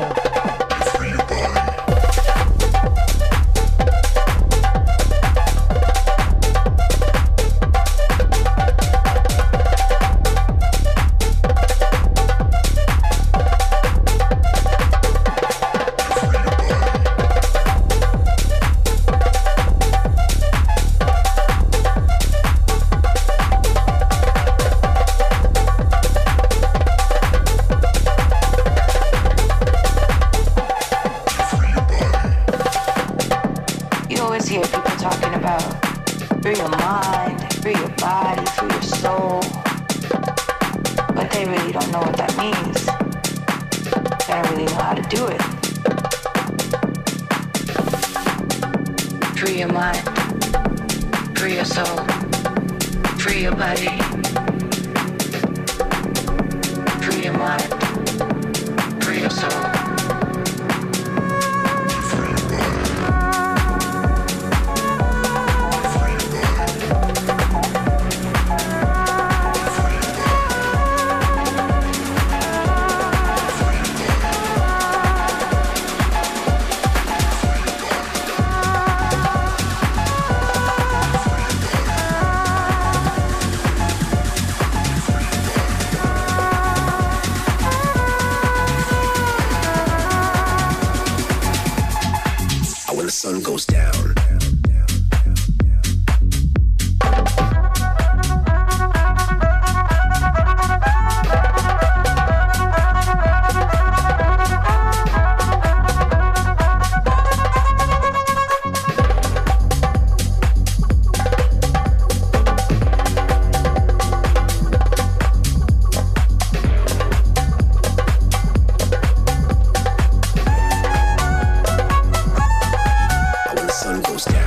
[124.07, 124.44] goes down.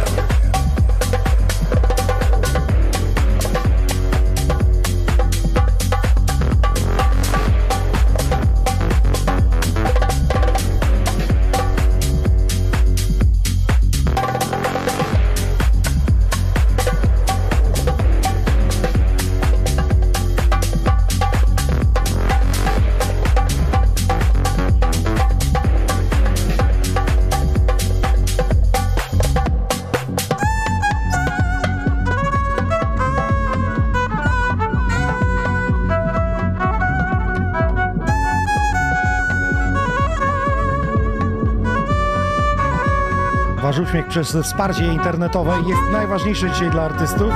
[44.08, 47.32] przez wsparcie internetowe jest najważniejsze dzisiaj dla artystów,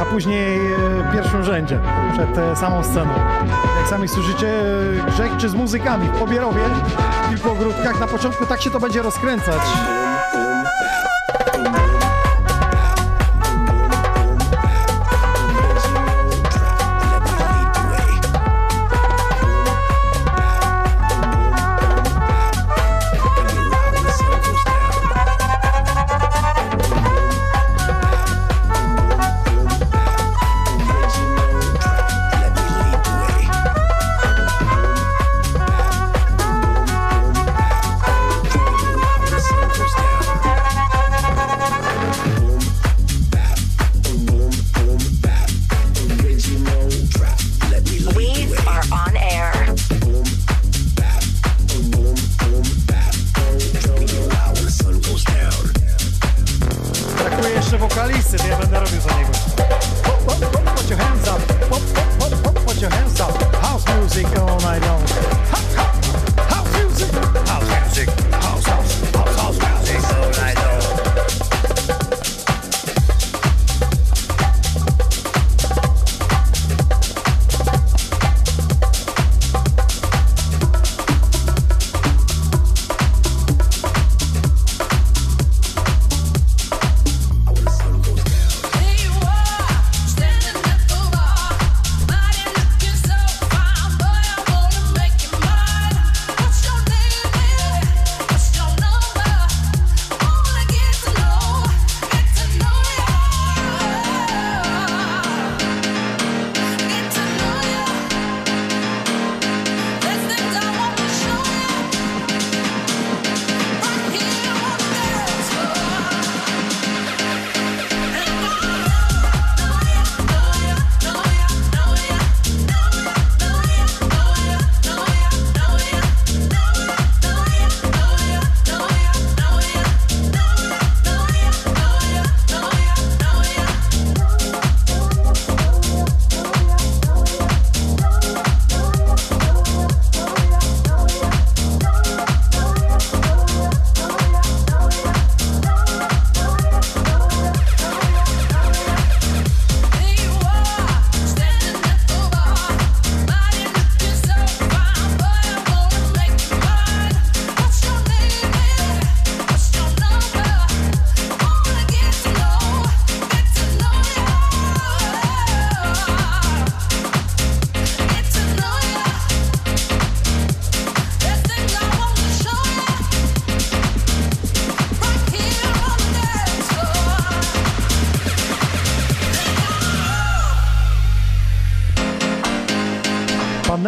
[0.00, 0.60] a później
[1.08, 1.80] w pierwszym rzędzie,
[2.12, 3.14] przed e, samą sceną.
[3.78, 4.62] Jak sami słyszycie,
[5.06, 6.62] Grzech czy z muzykami w Pobierowie,
[7.24, 9.62] w kilku ogródkach, na początku tak się to będzie rozkręcać.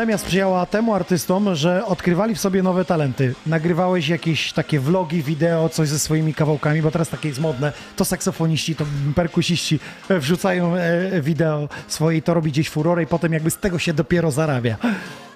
[0.05, 3.35] Pandemia sprzyjała temu artystom, że odkrywali w sobie nowe talenty.
[3.47, 7.73] Nagrywałeś jakieś takie vlogi, wideo, coś ze swoimi kawałkami, bo teraz takie jest modne.
[7.97, 8.85] To saksofoniści, to
[9.15, 13.57] perkusiści e, wrzucają e, wideo swoje i to robi gdzieś furorę i potem jakby z
[13.57, 14.77] tego się dopiero zarabia.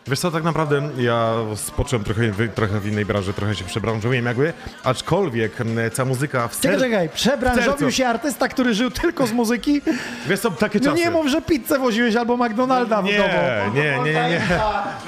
[0.08, 4.26] Wiesz co, tak naprawdę ja spocząłem trochę, w- trochę w innej branży, trochę się przebranżowiłem
[4.26, 4.52] jakby,
[4.84, 5.52] aczkolwiek
[5.96, 7.90] ta muzyka w Czekaj, ser- czekaj, w przebranżowił sercu.
[7.90, 9.82] się artysta, który żył tylko z muzyki?
[10.26, 11.04] Wiesz co, takie No czasy.
[11.04, 13.30] nie mów, że pizzę woziłeś albo McDonalda w Nie, domu.
[13.74, 14.40] nie, nie, nie, nie.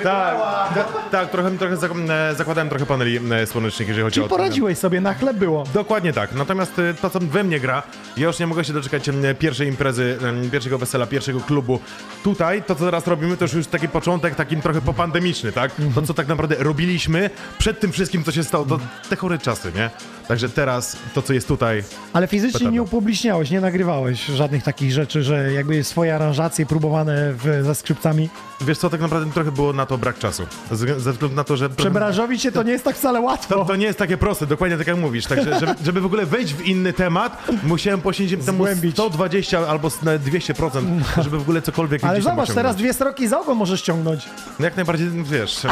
[0.02, 0.34] Tak,
[0.74, 5.00] tak, tak, trochę, trochę zak- zakładałem trochę paneli słonecznych, jeżeli chodzi Czyli o poradziłeś sobie,
[5.00, 5.64] na chleb było.
[5.74, 6.32] Dokładnie tak.
[6.34, 7.82] Natomiast e, to, co we mnie gra,
[8.16, 10.18] ja już nie mogę się doczekać pierwszej imprezy,
[10.52, 11.80] pierwszego wesela, pierwszego klubu.
[12.24, 15.72] Tutaj, to co teraz robimy, to już już taki początek, takim trochę popandemiczny, tak?
[15.94, 19.72] To, co tak naprawdę robiliśmy przed tym wszystkim, co się stało, to te chore czasy,
[19.74, 19.90] nie?
[20.30, 22.74] Także teraz to, co jest tutaj, Ale fizycznie Petarda.
[22.74, 28.28] nie upubliczniałeś, nie nagrywałeś żadnych takich rzeczy, że jakby swoje aranżacje próbowane w, ze skrzypcami.
[28.60, 30.46] wiesz co, tak naprawdę trochę było na to brak czasu.
[30.70, 31.70] Z, ze względu na to, że...
[31.70, 33.54] Przebranżowić się to nie jest tak wcale łatwo.
[33.54, 35.26] To, to nie jest takie proste, dokładnie tak jak mówisz.
[35.26, 40.22] Także, żeby, żeby w ogóle wejść w inny temat, musiałem poświęcić temu 120 albo nawet
[40.22, 40.82] 200%,
[41.24, 44.28] żeby w ogóle cokolwiek Ale zobacz, teraz dwie sroki za ogon możesz ciągnąć.
[44.58, 45.62] No Jak najbardziej, wiesz,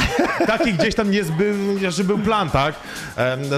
[0.47, 1.55] taki gdzieś tam jest, był,
[1.91, 2.75] że był plan, tak?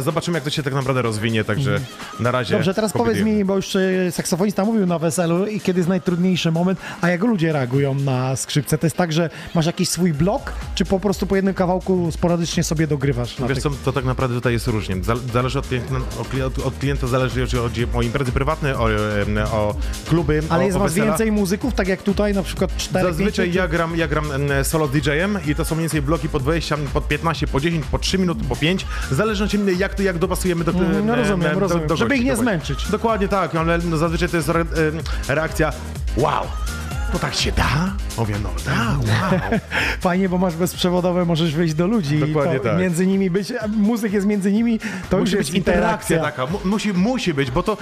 [0.03, 1.81] Zobaczymy, jak to się tak naprawdę rozwinie, także
[2.21, 2.55] na razie...
[2.55, 6.53] Dobrze, teraz powiedz mi, bo już e, saksofonista mówił na weselu i kiedy jest najtrudniejszy
[6.53, 8.79] moment, a jak ludzie reagują na skrzypce?
[8.79, 12.65] To jest tak, że masz jakiś swój blok, czy po prostu po jednym kawałku sporadycznie
[12.65, 13.37] sobie dogrywasz?
[13.49, 13.63] Wiesz tych...
[13.63, 14.97] co, to tak naprawdę tutaj jest różnie.
[15.05, 18.93] Zal- Zależy od klienta, od klienta, od klienta zależy, jeżeli chodzi o imprezy prywatne, o,
[18.93, 19.75] em, o
[20.09, 23.47] kluby, Ale o, jest o was więcej muzyków, tak jak tutaj, na przykład 4 Zazwyczaj
[23.47, 24.25] 5, ja gram, ja gram
[24.63, 27.99] solo DJ-em i to są mniej więcej bloki po 20, po 15, po 10, po
[27.99, 31.53] 3 minuty, po 5, w zależności jak, to, jak dopasujemy do Mhm, no em, rozumiem,
[31.53, 31.89] em, rozumiem.
[31.89, 32.91] Żeby gości, ich nie zmęczyć.
[32.91, 34.51] Dokładnie tak, ale no, zazwyczaj to jest
[35.29, 35.73] reakcja
[36.17, 36.47] wow,
[37.13, 37.93] to tak się da?
[38.19, 39.61] Mówię, no da, wow.
[40.01, 42.79] Fajnie, bo masz bezprzewodowe, możesz wyjść do ludzi Dokładnie i to tak.
[42.79, 44.79] między nimi być, muzyk jest między nimi,
[45.11, 46.45] to już musi jest być interakcja interakcja.
[46.47, 47.77] taka, mu, musi, musi być, bo to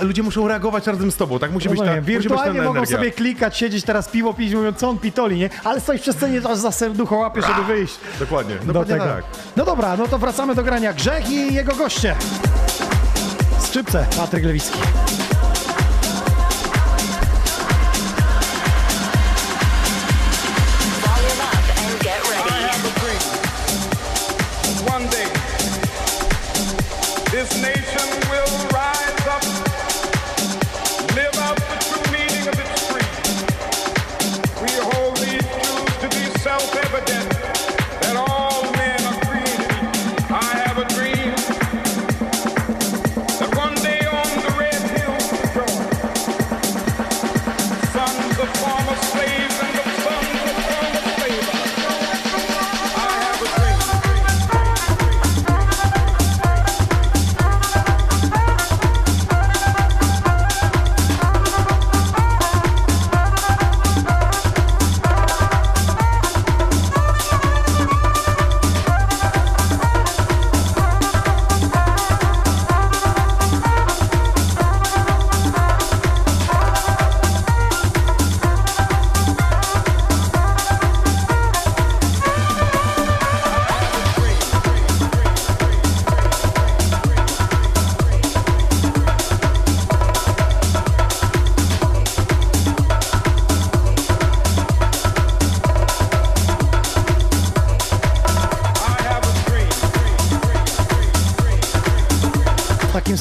[0.00, 1.52] e, ludzie muszą reagować razem z tobą, tak?
[1.52, 2.96] Musi musi być ta Wirtualnie mogą energia.
[2.96, 5.50] sobie klikać, siedzieć teraz piwo pić, mówią co on pitoli, nie?
[5.64, 7.94] Ale stoisz przy scenie, aż za serducho łapie, żeby wyjść.
[8.20, 9.04] Dokładnie, do dokładnie tego.
[9.04, 9.24] tak.
[9.56, 10.92] No dobra, no to wracamy do grania.
[10.92, 12.14] Grzech i jego goście.
[13.58, 14.78] Skrzypce, Patryk Lewicki.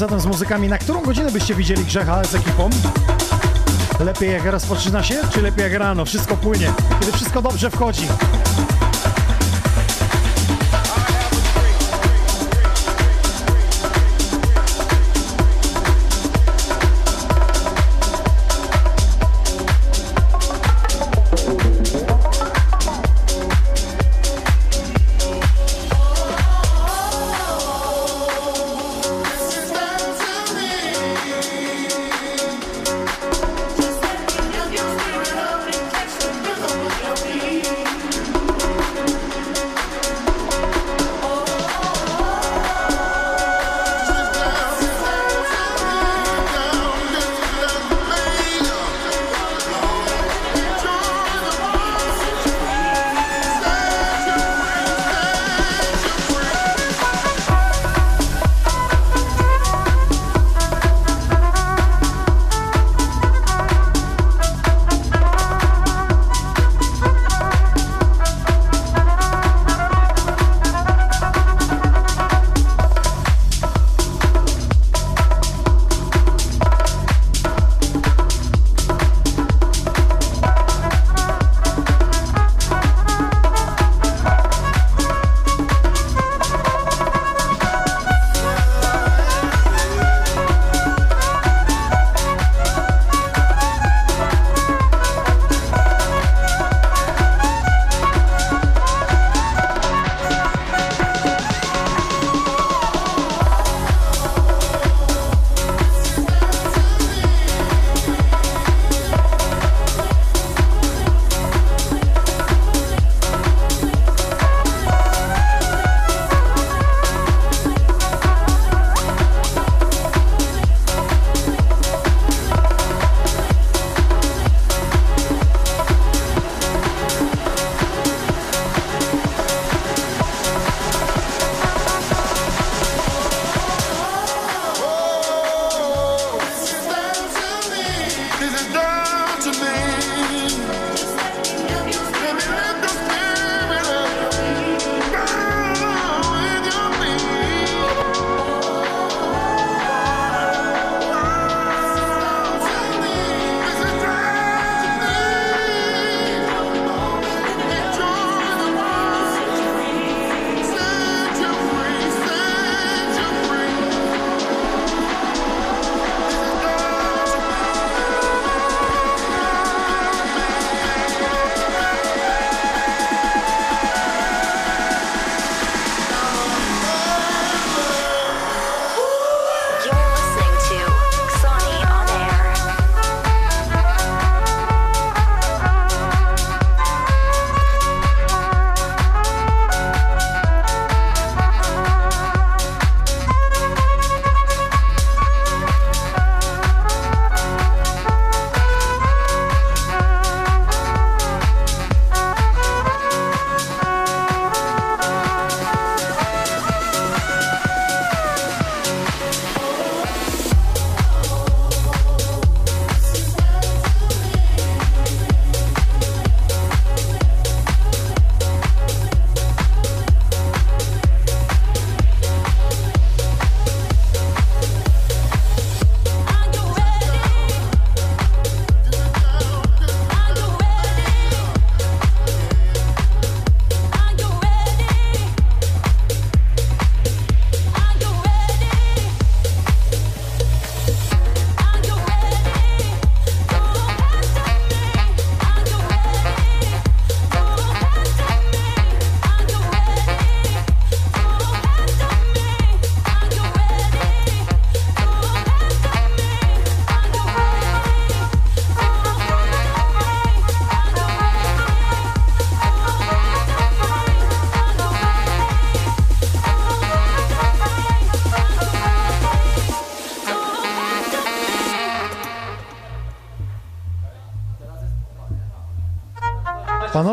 [0.02, 2.70] Zatem z muzykami, na którą godzinę byście widzieli Grzecha z ekipą?
[4.00, 6.06] Lepiej jak rozpoczyna się, czy lepiej jak rano?
[6.06, 8.08] Wszystko płynie, kiedy wszystko dobrze wchodzi.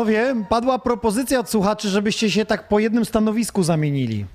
[0.09, 4.25] panowie, padła propozycja od słuchaczy, żebyście się tak po jednym stanowisku zamienili.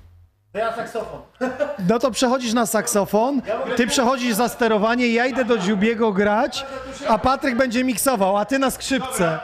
[0.53, 1.21] Ja saksofon.
[1.89, 3.41] No to przechodzisz na saksofon,
[3.75, 6.65] ty przechodzisz za sterowanie, ja idę do Dziubiego grać,
[7.07, 9.39] a Patryk będzie miksował, a ty na skrzypce.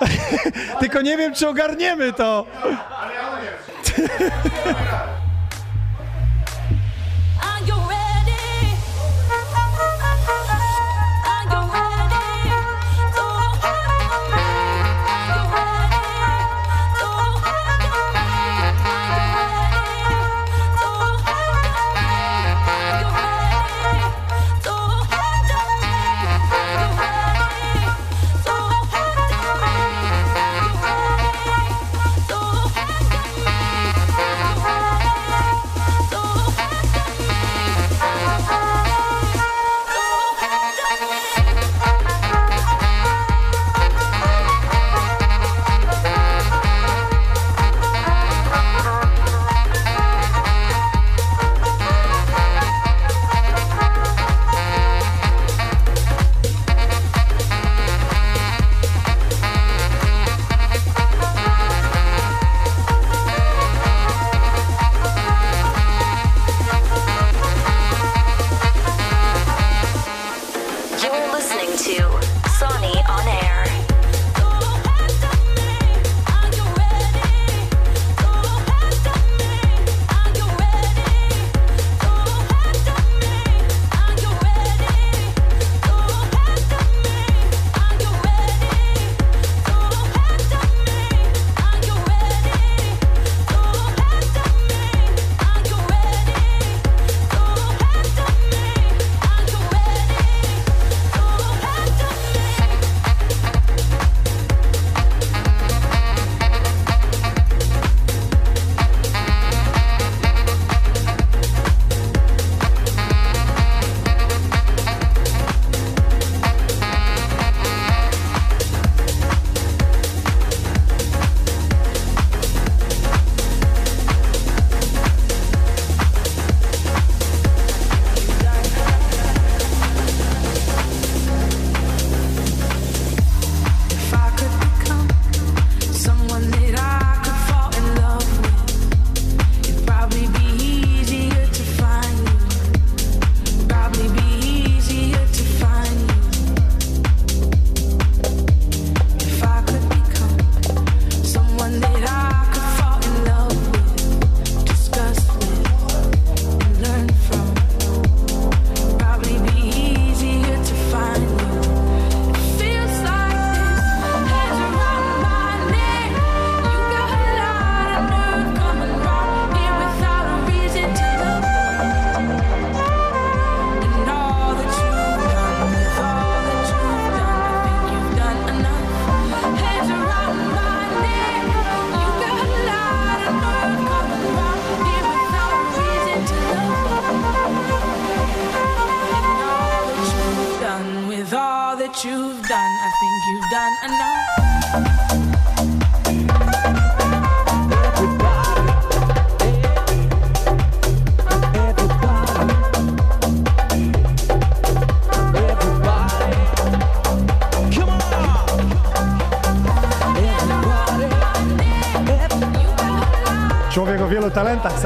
[0.80, 2.46] Tylko nie wiem, czy ogarniemy to.
[3.00, 3.36] Ale ja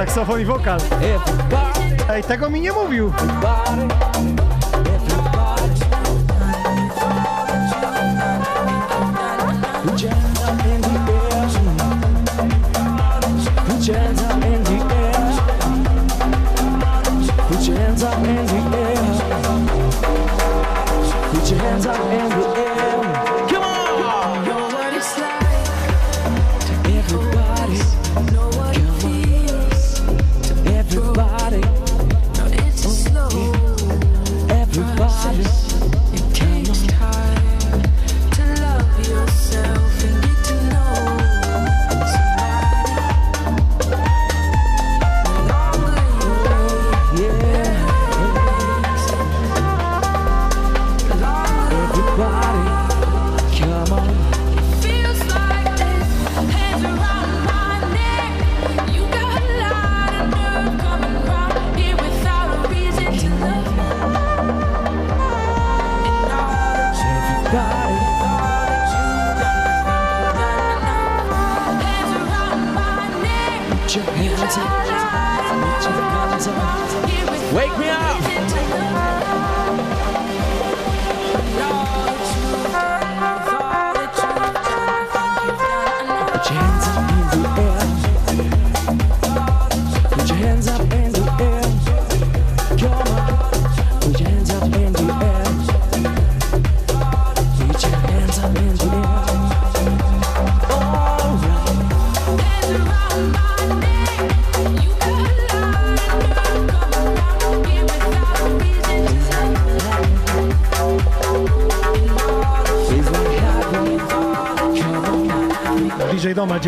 [0.00, 0.80] saksofon i wokal.
[2.10, 3.12] Ej, tego mi nie mówił.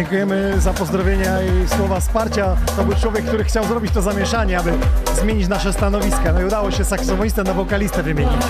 [0.02, 2.56] Dziękujemy za pozdrowienia i słowa wsparcia.
[2.76, 4.72] To był człowiek, który chciał zrobić to zamieszanie, aby
[5.20, 6.32] zmienić nasze stanowiska.
[6.32, 8.42] No i udało się saksofonistę na wokalistę wymienić.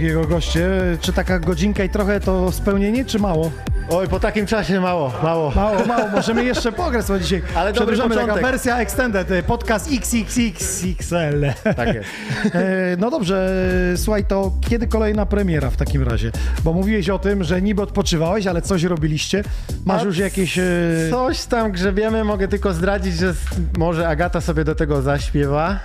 [0.00, 0.68] Jego goście.
[1.00, 3.50] Czy taka godzinka i trochę to spełnienie, czy mało?
[3.90, 5.52] Oj, po takim czasie mało, mało.
[5.56, 6.08] Mało, mało.
[6.08, 7.42] Możemy jeszcze pograć sobie dzisiaj.
[7.54, 8.50] Ale dobry Przedłużamy taka początek.
[8.52, 11.46] wersja extended, y, podcast XXXXL.
[11.76, 12.08] Tak jest.
[12.98, 13.48] No dobrze,
[13.96, 16.30] słuchaj, to kiedy kolejna premiera w takim razie?
[16.64, 19.44] Bo mówiłeś o tym, że niby odpoczywałeś, ale coś robiliście.
[19.86, 20.58] Masz A już jakieś...
[20.58, 20.62] e,
[21.10, 23.34] Coś tam grzebiemy, mogę tylko zdradzić, że
[23.78, 25.80] może Agata sobie do tego zaśpiewa.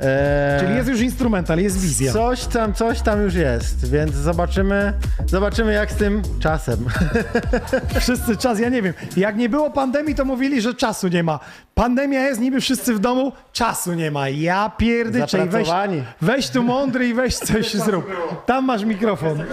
[0.00, 2.12] E, Czyli jest już instrumental, jest wizja.
[2.12, 4.92] Coś tam, coś tam już jest, więc zobaczymy,
[5.26, 6.86] zobaczymy jak z tym czasem.
[8.00, 8.94] Wszyscy czas, ja nie wiem.
[9.16, 11.40] Jak nie było pandemii, to mówili, że czasu nie ma.
[11.74, 14.28] Pandemia jest, niby wszyscy w domu, czasu nie ma.
[14.28, 15.68] Ja pierdyczę i weź,
[16.20, 18.06] weź tu mądry i weź coś zrób.
[18.46, 19.44] Tam masz mikrofon.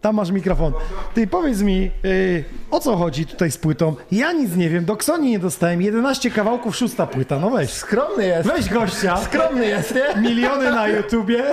[0.00, 0.72] Tam masz mikrofon.
[1.14, 2.44] Ty powiedz mi, yy,
[2.76, 3.94] o co chodzi tutaj z płytą?
[4.12, 5.82] Ja nic nie wiem, do Ksoni nie dostałem.
[5.82, 7.38] 11 kawałków, szósta płyta.
[7.38, 7.70] No weź.
[7.70, 8.48] Skromny jest.
[8.48, 9.16] Weź gościa.
[9.16, 10.22] Skromny jest, nie?
[10.22, 11.44] Miliony na YouTubie.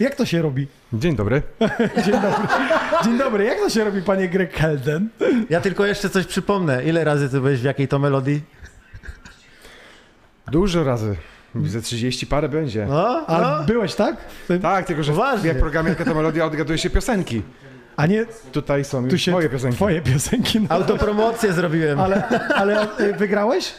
[0.00, 0.66] Jak to się robi?
[0.92, 1.42] Dzień dobry.
[2.04, 2.46] Dzień dobry.
[3.04, 3.44] Dzień dobry.
[3.44, 5.08] Jak to się robi, panie Greg Helden?
[5.50, 6.84] Ja tylko jeszcze coś przypomnę.
[6.84, 8.40] Ile razy ty byłeś w jakiej to melodii?
[10.52, 11.16] Dużo razy.
[11.64, 12.86] Ze 30 parę będzie.
[12.86, 14.16] No, Ale byłeś, tak?
[14.62, 15.48] Tak, tylko że Poważnie.
[15.48, 17.42] jak programie Jaka to Melodia odgaduje się piosenki.
[17.98, 19.76] A nie, Tutaj są już tu się moje piosenki.
[19.76, 20.60] twoje piosenki.
[20.60, 20.66] No.
[20.68, 22.00] Autopromocję zrobiłem.
[22.00, 22.22] Ale,
[22.54, 23.72] ale y, wygrałeś?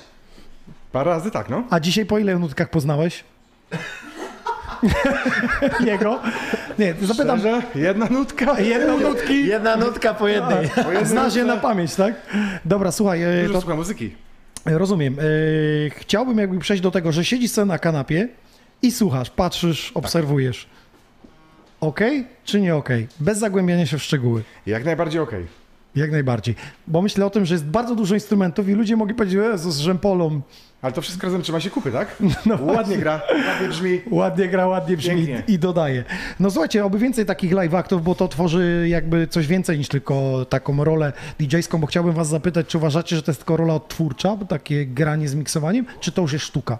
[0.91, 1.63] Parę razy tak, no.
[1.69, 3.23] A dzisiaj po ile nutkach poznałeś?
[5.85, 6.19] Jego?
[6.79, 7.39] Nie, zapytam.
[7.39, 7.61] Szczerze?
[7.75, 8.59] Jedna nutka?
[8.59, 9.47] Jedną nutki.
[9.47, 10.69] Jedna nutka po jednej.
[10.69, 12.13] Po jednej Znasz je na pamięć, tak?
[12.65, 14.15] Dobra, słuchaj, y, Dużo to, słucham muzyki.
[14.65, 15.19] rozumiem.
[15.19, 18.27] Y, Chciałbym jakby przejść do tego, że siedzisz sobie na kanapie
[18.81, 20.67] i słuchasz, patrzysz, obserwujesz.
[21.81, 23.07] Okej czy nie okej?
[23.19, 24.43] Bez zagłębiania się w szczegóły.
[24.65, 25.45] Jak najbardziej okej.
[25.95, 26.55] Jak najbardziej.
[26.87, 30.41] Bo myślę o tym, że jest bardzo dużo instrumentów i ludzie mogli powiedzieć, Jezus, rzępolą.
[30.81, 32.15] Ale to wszystko razem trzyma się kupy, tak?
[32.45, 32.97] No Ładnie właśnie.
[32.97, 34.01] gra, ładnie brzmi.
[34.11, 35.43] Ładnie gra, ładnie brzmi Pięknie.
[35.47, 36.03] i dodaje.
[36.39, 40.45] No słuchajcie, oby więcej takich live aktów, bo to tworzy jakby coś więcej niż tylko
[40.49, 44.37] taką rolę DJ-ską, bo chciałbym was zapytać, czy uważacie, że to jest tylko rola odtwórcza,
[44.49, 46.79] takie granie z miksowaniem, czy to już jest sztuka?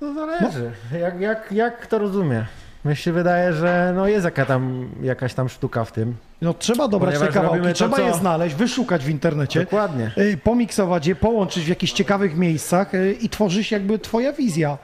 [0.00, 0.70] To zależy.
[1.00, 2.46] Jak, jak, jak kto rozumie?
[2.84, 6.14] Mi się wydaje, że no jest jaka tam, jakaś tam sztuka w tym.
[6.42, 9.60] No trzeba dobrać te kawałki, trzeba co- je znaleźć, wyszukać w internecie.
[9.60, 10.10] Dokładnie.
[10.18, 14.78] y, Pomiksować je, połączyć w jakichś ciekawych miejscach y, i tworzy się jakby twoja wizja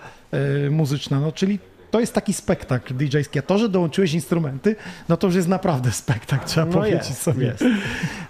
[0.67, 1.21] y, muzyczna.
[1.21, 1.59] No czyli
[1.91, 3.39] to jest taki spektakl DJ-ski.
[3.39, 4.77] A to, że dołączyłeś instrumenty,
[5.09, 7.47] no to już jest naprawdę spektakl, trzeba No powiedzieć jest, sobie.
[7.47, 7.63] jest.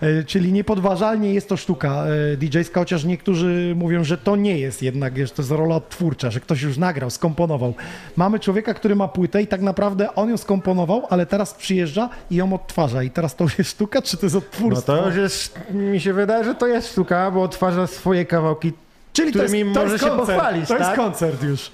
[0.03, 4.83] Y, Czyli niepodważalnie jest to sztuka y, DJ-ska, chociaż niektórzy mówią, że to nie jest
[4.83, 7.75] jednak, że to jest rola odtwórcza, że ktoś już nagrał, skomponował.
[8.17, 12.37] Mamy człowieka, który ma płytę i tak naprawdę on ją skomponował, ale teraz przyjeżdża i
[12.37, 13.03] ją odtwarza.
[13.03, 14.97] I teraz to już jest sztuka, czy to jest No odtwórstwo?
[14.97, 18.73] to już jest, mi się wydaje, że to jest sztuka, bo odtwarza swoje kawałki,
[19.13, 20.97] Czyli to jest, to może jest się koncert, pochwalić, To jest tak?
[20.97, 21.71] koncert już.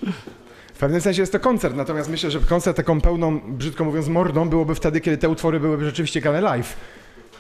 [0.74, 4.48] W pewnym sensie jest to koncert, natomiast myślę, że koncert taką pełną, brzydko mówiąc, mordą
[4.48, 6.76] byłoby wtedy, kiedy te utwory byłyby rzeczywiście grane live.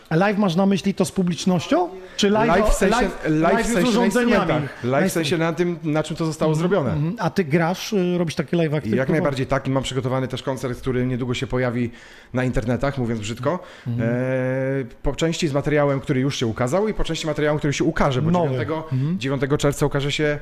[0.08, 1.88] A live masz na myśli to z publicznością?
[2.16, 4.68] Czy live, Live w sensie, live, live, live w z sensie urządzeniami?
[4.84, 6.92] Live w sensie na tym, na czym to zostało zrobione.
[6.92, 7.16] Mhm.
[7.18, 9.66] A ty grasz, y, robisz takie live I jak najbardziej tak.
[9.66, 11.90] I mam przygotowany też koncert, który niedługo się pojawi
[12.32, 13.58] na internetach, mówiąc brzydko.
[13.86, 14.10] Mhm.
[14.10, 17.84] E, po części z materiałem, który już się ukazał i po części materiałem, który się
[17.84, 18.50] ukaże, bo Nowy.
[18.58, 19.18] 9, Mhm.
[19.18, 20.38] 9 czerwca ukaże się...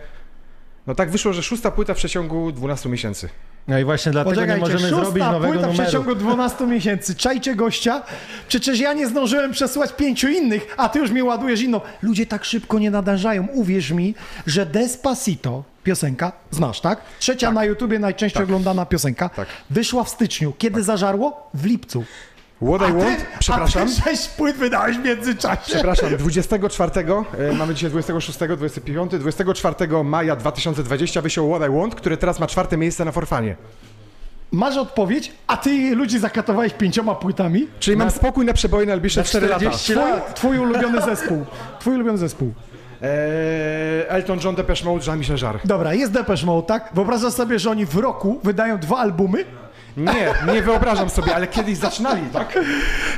[0.86, 3.28] No tak wyszło, że szósta płyta w przeciągu 12 miesięcy.
[3.68, 5.82] No i właśnie dlatego nie Poczekajcie, możemy szósta zrobić nowego płyta w numeru.
[5.82, 7.14] przeciągu 12 miesięcy.
[7.14, 8.02] Czajcie gościa.
[8.48, 11.80] Przecież ja nie zdążyłem przesłać pięciu innych, a ty już mi ładujesz inną.
[12.02, 13.46] Ludzie tak szybko nie nadążają.
[13.52, 14.14] Uwierz mi,
[14.46, 17.00] że Despacito, piosenka, znasz, tak?
[17.18, 19.30] Trzecia na YouTubie najczęściej oglądana piosenka.
[19.70, 20.52] Wyszła w styczniu.
[20.58, 21.50] Kiedy zażarło?
[21.54, 22.04] W lipcu.
[22.62, 23.82] What I A ty- Want, przepraszam.
[23.82, 25.60] A ty sześć płyt wydałeś w międzyczasie.
[25.66, 26.90] Przepraszam, 24,
[27.38, 32.46] e, mamy dzisiaj 26, 25, 24 maja 2020 wysiął What I Want, które teraz ma
[32.46, 33.56] czwarte miejsce na Forfanie.
[34.52, 37.66] Masz odpowiedź, a ty ludzi zakatowałeś pięcioma płytami?
[37.80, 39.60] Czyli mam spokój na przeboje najbliższe Na 4 lata.
[39.60, 40.34] 40 lat.
[40.34, 41.44] Twój ulubiony zespół.
[41.80, 42.52] Twój ulubiony zespół.
[43.02, 43.08] Eee,
[44.08, 45.58] Elton John, Depeche Mode, Jean-Michel Jarre.
[45.64, 46.90] Dobra, jest Depeche Mode, tak?
[46.94, 49.44] Wyobrażasz sobie, że oni w roku wydają dwa albumy?
[49.96, 52.58] Nie, nie wyobrażam sobie, ale kiedyś zaczynali, tak?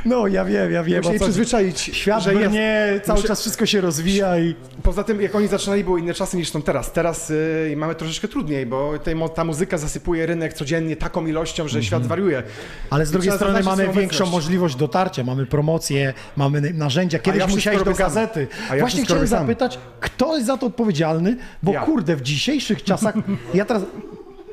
[0.05, 1.01] No, ja wiem, ja wiem.
[1.03, 2.45] Muszę się przyzwyczaić, Świat że jest.
[2.45, 4.55] brnie, cały Muszę- czas wszystko się rozwija i...
[4.83, 6.91] Poza tym, jak oni zaczynali, były inne czasy niż są teraz.
[6.91, 11.83] Teraz y, mamy troszeczkę trudniej, bo tej, ta muzyka zasypuje rynek codziennie taką ilością, że
[11.83, 12.37] świat wariuje.
[12.37, 12.55] Mhm.
[12.89, 17.19] Ale z I drugiej strony mamy większą możliwość dotarcia, mamy promocje, mamy narzędzia.
[17.19, 18.47] Kiedyś ja musiałeś do gazety.
[18.69, 19.39] A ja Właśnie chciałem sam.
[19.39, 21.37] zapytać, kto jest za to odpowiedzialny?
[21.63, 21.81] Bo Ja.
[21.81, 23.15] kurde, w dzisiejszych czasach...
[23.53, 23.83] Ja teraz...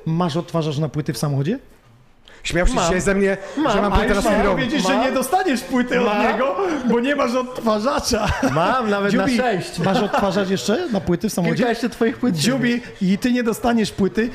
[0.07, 1.59] Masz odtwarzasz na płyty w samochodzie?
[2.43, 2.85] Śmiał się Mam.
[2.85, 3.36] dzisiaj ze mnie,
[3.73, 4.55] że mam płytę na swój miałem dom.
[4.56, 6.23] powiedzieć, że nie dostaniesz płyty od Mam.
[6.32, 6.56] niego,
[6.90, 8.28] bo nie masz odtwarzacza.
[8.52, 9.78] Mam, nawet na Dziubi, sześć.
[9.78, 11.56] Masz odtwarzać jeszcze na płyty w samochodzie?
[11.56, 12.36] Kilka jeszcze twoich płyt.
[12.36, 14.31] Dziubi, i ty nie dostaniesz płyty.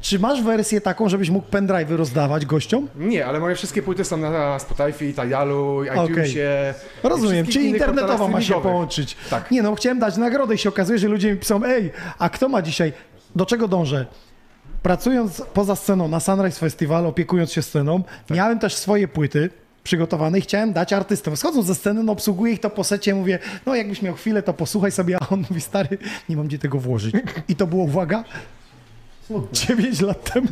[0.00, 2.88] Czy masz wersję taką, żebyś mógł pendrive'y rozdawać gościom?
[2.96, 6.74] Nie, ale moje wszystkie płyty są na Spotify, Tidalu, iTunesie.
[7.04, 9.16] i Rozumiem, czyli internetowo ma się połączyć.
[9.30, 9.50] Tak.
[9.50, 12.48] Nie no, chciałem dać nagrodę i się okazuje, że ludzie mi piszą, ej, a kto
[12.48, 12.92] ma dzisiaj,
[13.36, 14.06] do czego dążę?
[14.82, 18.36] Pracując poza sceną na Sunrise Festival, opiekując się sceną, Tak.
[18.36, 19.50] miałem też swoje płyty
[19.84, 21.36] przygotowane i chciałem dać artystom.
[21.36, 24.54] Schodząc ze sceny, no obsługuję ich to po secie, mówię, no jakbyś miał chwilę, to
[24.54, 25.98] posłuchaj sobie, a on mówi, stary,
[26.28, 27.14] nie mam gdzie tego włożyć.
[27.48, 28.24] I to było, uwaga,
[29.52, 30.48] 9 lat temu.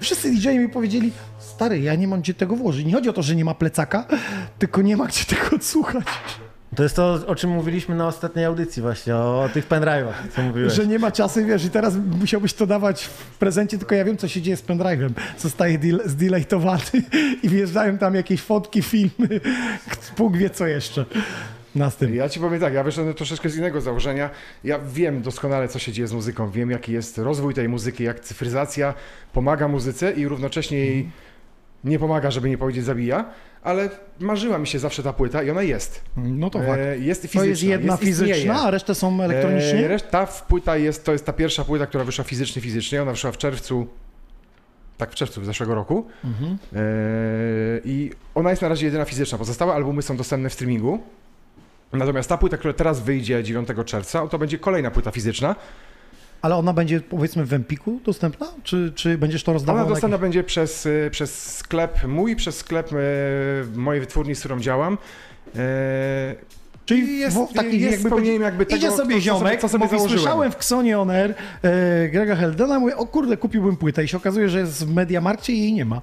[0.00, 2.86] Wszyscy DJ mi powiedzieli, stary, ja nie mam gdzie tego włożyć.
[2.86, 4.04] Nie chodzi o to, że nie ma plecaka,
[4.58, 6.04] tylko nie ma gdzie tego odsłuchać.
[6.76, 10.72] To jest to, o czym mówiliśmy na ostatniej audycji właśnie, o, tych pendrive'ach, co mówiłeś.
[10.72, 14.16] Że nie ma czasu, wiesz, i teraz musiałbyś to dawać w prezencie, tylko ja wiem,
[14.16, 15.10] co się dzieje z pendrive'em.
[15.38, 16.82] Zostaje del- zdelejtowany
[17.42, 19.40] i wjeżdżają tam jakieś fotki, filmy,
[20.18, 21.04] Bóg wie co jeszcze.
[21.74, 22.16] Następnie.
[22.16, 24.30] Ja ci powiem tak, ja wyszedłem troszeczkę z innego założenia.
[24.64, 26.50] Ja wiem doskonale, co się dzieje z muzyką.
[26.50, 28.94] Wiem, jaki jest rozwój tej muzyki, jak cyfryzacja
[29.32, 31.10] pomaga muzyce i równocześnie jej
[31.84, 33.24] nie pomaga, żeby nie powiedzieć zabija,
[33.62, 33.90] ale
[34.20, 36.02] marzyła mi się zawsze ta płyta i ona jest.
[36.16, 36.80] No to E, fakt.
[37.00, 37.48] Jest To fizyczna.
[37.50, 38.34] jest jedna istnieje.
[38.34, 39.90] fizyczna, a resztę są elektronicznie?
[39.90, 43.02] E, ta płyta jest, to jest ta pierwsza płyta, która wyszła fizycznie, fizycznie.
[43.02, 43.86] Ona wyszła w czerwcu,
[44.98, 46.06] tak w czerwcu zeszłego roku.
[46.24, 46.58] Mhm.
[46.72, 46.76] E,
[47.84, 49.38] I ona jest na razie jedyna fizyczna.
[49.38, 50.98] Pozostałe albumy są dostępne w streamingu.
[51.92, 55.56] Natomiast ta płyta, która teraz wyjdzie 9 czerwca, to będzie kolejna płyta fizyczna.
[56.42, 58.46] Ale ona będzie powiedzmy w Empiku dostępna?
[58.62, 62.56] Czy, czy będziesz to rozdawał Ona na dostępna będzie przez, y, przez sklep mój, przez
[62.56, 62.96] sklep y,
[63.76, 64.98] mojej wytwórni, z którą działam.
[65.56, 66.34] E,
[66.84, 69.84] Czyli jest, w takich jest jakby spełnieniem jakby tego, Idzie sobie co, ziomek, co sobie
[69.84, 70.20] mówi, założyłem.
[70.22, 74.16] słyszałem w Xonie On Air e, Grega Heldena, mówię, o kurde, kupiłbym płytę i się
[74.16, 76.00] okazuje, że jest w Mediamarkcie i jej nie ma.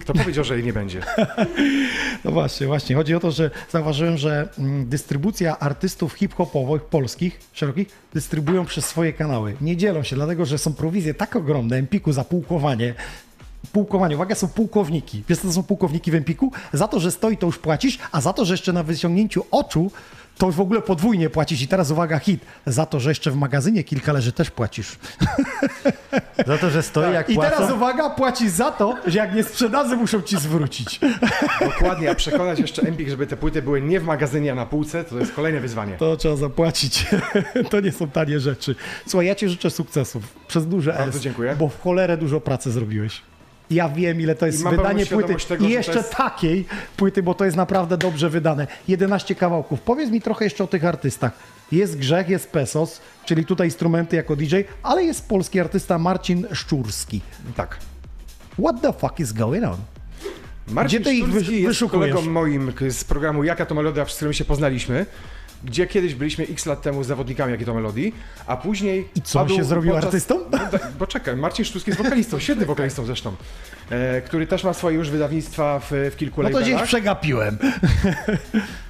[0.00, 1.00] Kto powiedział, że jej nie będzie?
[2.24, 2.96] No właśnie, właśnie.
[2.96, 9.12] Chodzi o to, że zauważyłem, że mm, dystrybucja artystów hip-hopowych polskich, szerokich, dystrybuują przez swoje
[9.12, 9.56] kanały.
[9.60, 12.94] Nie dzielą się, dlatego że są prowizje tak ogromne, Empiku za pułkowanie,
[13.72, 15.22] Pułkowanie, uwaga, są pułkowniki.
[15.28, 16.52] Wiesz, co to są pułkowniki w Empiku?
[16.72, 19.90] Za to, że stoi, to już płacisz, a za to, że jeszcze na wyciągnięciu oczu
[20.40, 22.44] To już w ogóle podwójnie płacisz i teraz uwaga, hit.
[22.66, 24.96] Za to, że jeszcze w magazynie kilka leży, też płacisz.
[26.46, 27.50] Za to, że stoi jak I płacą.
[27.56, 31.00] teraz uwaga, płacisz za to, że jak nie sprzedadzą, muszą ci zwrócić.
[31.72, 35.04] Dokładnie, a przekonać jeszcze Empik, żeby te płyty były nie w magazynie, a na półce,
[35.04, 35.96] to jest kolejne wyzwanie.
[35.96, 37.06] To trzeba zapłacić.
[37.70, 38.74] To nie są tanie rzeczy.
[39.06, 41.56] Słuchaj, ja ci życzę sukcesów przez duże Bardzo S, dziękuję.
[41.58, 43.22] bo w cholerę dużo pracy zrobiłeś.
[43.70, 45.34] Ja wiem, ile to jest wydanie płyty.
[45.48, 46.66] tego, I jeszcze jest- takiej
[46.96, 48.66] płyty, bo to jest naprawdę dobrze wydane.
[48.88, 49.80] 11 kawałków.
[49.80, 51.32] Powiedz mi trochę jeszcze o tych artystach.
[51.72, 57.20] Jest Grzech, jest Pesos, czyli tutaj instrumenty jako DJ, ale jest polski artysta Marcin Szczurski.
[57.56, 57.78] Tak.
[58.62, 59.76] What the fuck is going on?
[60.68, 64.16] Marcin Gdzie ty ich Szturski wysz- jest kolegą moim z programu Jaka to Melodia, z
[64.16, 65.06] którym się poznaliśmy,
[65.64, 68.14] gdzie kiedyś byliśmy x lat temu zawodnikami Jakie to Melodii,
[68.46, 69.08] a później...
[69.14, 70.38] I co, się zrobił artystą?
[70.52, 73.32] No, da- bo czekaj, Marcin Szturski jest wokalistą, świetnym wokalistą zresztą,
[73.90, 76.76] e, który też ma swoje już wydawnictwa w, w kilku No to labelach.
[76.78, 77.58] gdzieś przegapiłem.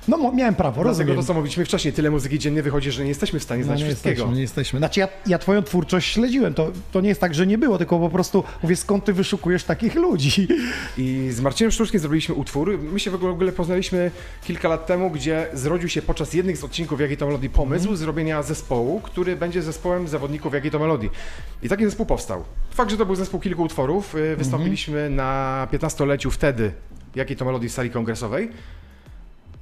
[0.08, 1.16] No miałem prawo, Dlatego rozumiem.
[1.16, 3.78] to, co mówiliśmy wcześniej, tyle muzyki dziennie wychodzi, że nie jesteśmy w stanie No znać
[3.80, 4.10] nie wszystkiego.
[4.14, 4.78] jesteśmy, nie jesteśmy.
[4.78, 7.98] Znaczy ja, ja twoją twórczość śledziłem, to, to nie jest tak, że nie było, tylko
[7.98, 10.48] po prostu mówię, skąd ty wyszukujesz takich ludzi?
[10.98, 12.78] I z Marcinem Sztuczkiem zrobiliśmy utwór.
[12.92, 14.10] My się w ogóle- w ogóle poznaliśmy
[14.44, 17.96] kilka lat temu, gdzie zrodził się podczas jednych z odcinków Jakiej to Melodii pomysł Mhm.
[17.96, 21.10] zrobienia zespołu, który będzie zespołem zawodników Jakiej to Melodii.
[21.62, 22.44] I taki zespół powstał.
[22.70, 24.14] Fakt, że to był zespół kilku utworów.
[24.14, 25.16] y, Wystąpiliśmy Mhm.
[25.16, 26.72] na 15-leciu wtedy
[27.14, 28.50] Jakiej to Melodii w sali kongresowej.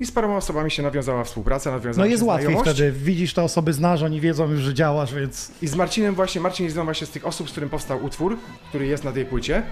[0.00, 3.72] I z paroma osobami się nawiązała współpraca, nawiązała No jest łatwiej wtedy, widzisz te osoby,
[3.72, 5.50] znasz, oni wiedzą już, że działasz, więc...
[5.62, 8.36] I z Marcinem właśnie, Marcin jest właśnie z tych osób, z którym powstał utwór,
[8.68, 9.62] który jest na tej płycie.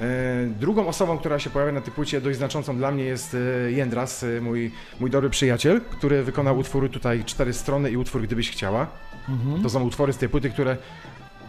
[0.00, 3.72] E, Drugą osobą, która się pojawia na tej płycie, dość znaczącą dla mnie jest e,
[3.72, 8.50] Jędras, e, mój, mój dobry przyjaciel, który wykonał utwory tutaj cztery strony i utwór Gdybyś
[8.50, 8.86] chciała.
[9.28, 9.62] Mhm.
[9.62, 10.76] To są utwory z tej płyty, które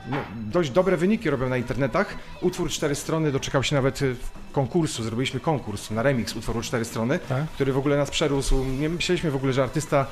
[0.10, 2.16] no, dość dobre wyniki robią na internetach.
[2.42, 4.00] Utwór cztery strony doczekał się nawet
[4.52, 7.46] konkursu, zrobiliśmy konkurs na remix utworu cztery strony, Tak.
[7.46, 8.64] który w ogóle nas przerósł.
[8.64, 10.06] Nie myśleliśmy w ogóle, że artysta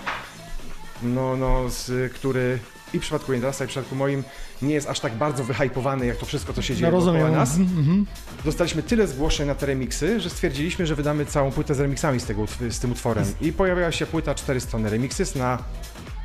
[1.03, 2.60] no, no, z, który
[2.93, 4.23] i w przypadku Jendrasa, i w przypadku moim
[4.61, 7.57] nie jest aż tak bardzo wyhypowany, jak to wszystko, co się dzieje No dookoła nas.
[7.57, 8.05] Mhm, mhm.
[8.45, 12.25] Dostaliśmy tyle zgłoszeń na te remixy, że stwierdziliśmy, że wydamy całą płytę z remixami z,
[12.25, 13.25] tego, z tym utworem.
[13.41, 15.63] I pojawiała się płyta cztery strony remixes na,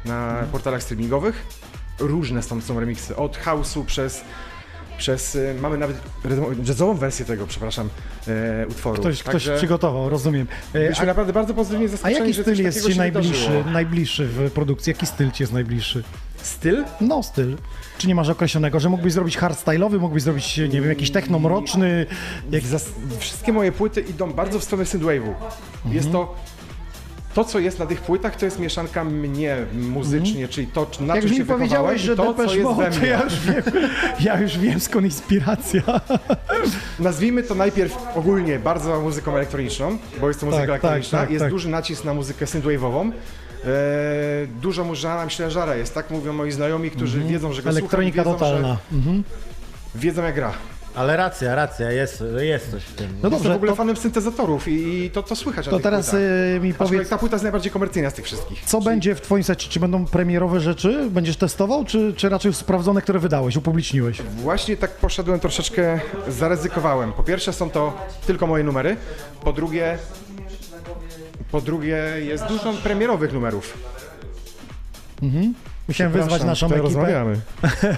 [0.05, 1.47] na portalach streamingowych.
[1.99, 4.21] Różne są, są remixy, od house'u przez,
[4.99, 5.35] przez...
[5.35, 5.97] y, Mamy nawet
[6.65, 7.89] jazzową wersję tego, przepraszam,
[8.29, 9.01] e, utworu.
[9.01, 10.47] Ktoś, ktoś przygotował, rozumiem.
[10.73, 14.51] E, Byliśmy naprawdę bardzo pozytywnie a zaskoczeni, jaki że styl jest ci najbliższy, najbliższy w
[14.51, 14.91] produkcji?
[14.91, 16.03] Jaki styl ci jest najbliższy?
[16.43, 16.85] Styl?
[17.01, 17.57] No, styl.
[17.99, 22.07] Czy nie masz określonego, że mógłbyś zrobić hardstyle'owy, mógłbyś zrobić, nie wiem, jakiś techno mroczny?
[22.51, 22.63] Jak...
[22.63, 25.33] Zas- wszystkie moje płyty idą bardzo w stronę synthwave'u.
[25.91, 26.35] Jest to
[27.35, 31.25] to, co jest na tych płytach, to jest mieszanka mnie muzycznie, czyli to, na Jak
[31.27, 33.09] czym się powiedziałeś, że to, co jest we mnie.
[33.09, 33.63] ja już wiem,
[34.21, 35.83] ja już wiem skąd inspiracja.
[36.99, 41.19] Nazwijmy to najpierw ogólnie bardzo muzyką elektroniczną, bo jest to muzyka Tak, elektroniczna.
[41.19, 41.51] tak, tak, jest tak.
[41.51, 43.13] duży nacisk na muzykę synthwave'ową.
[43.65, 43.69] E,
[44.63, 47.33] dużo mużana, myślę, żara jest, tak mówią moi znajomi, którzy Mhm.
[47.35, 48.77] wiedzą, że go Elektronika słucham, wiedzą, totalna.
[48.93, 49.25] Mhm.
[49.95, 50.53] Że, wiedzą jak gra.
[50.95, 53.07] Ale racja, racja, jest, jest coś w tym.
[53.07, 55.77] No Jestem dobrze, w ogóle to- fanem syntezatorów i, i to, to słychać na To
[55.77, 56.21] tych teraz płytach.
[56.57, 58.63] y, mi Aczkolwiek powiedz, ta płyta jest najbardziej komercyjna z tych wszystkich.
[58.65, 59.69] co będzie w twoim secie?
[59.69, 61.07] Czy będą premierowe rzeczy?
[61.11, 64.23] Będziesz testował, czy, czy raczej już sprawdzone, które wydałeś, upubliczniłeś?
[64.23, 67.13] Właśnie tak poszedłem troszeczkę, zaryzykowałem.
[67.13, 67.93] Po pierwsze są to
[68.27, 68.97] tylko moje numery,
[69.45, 69.99] po drugie,
[71.51, 73.79] po drugie jest dużo premierowych numerów.
[75.23, 75.55] Mhm.
[75.89, 77.41] Musiałem wyzwać naszą ekipę rozmawiamy.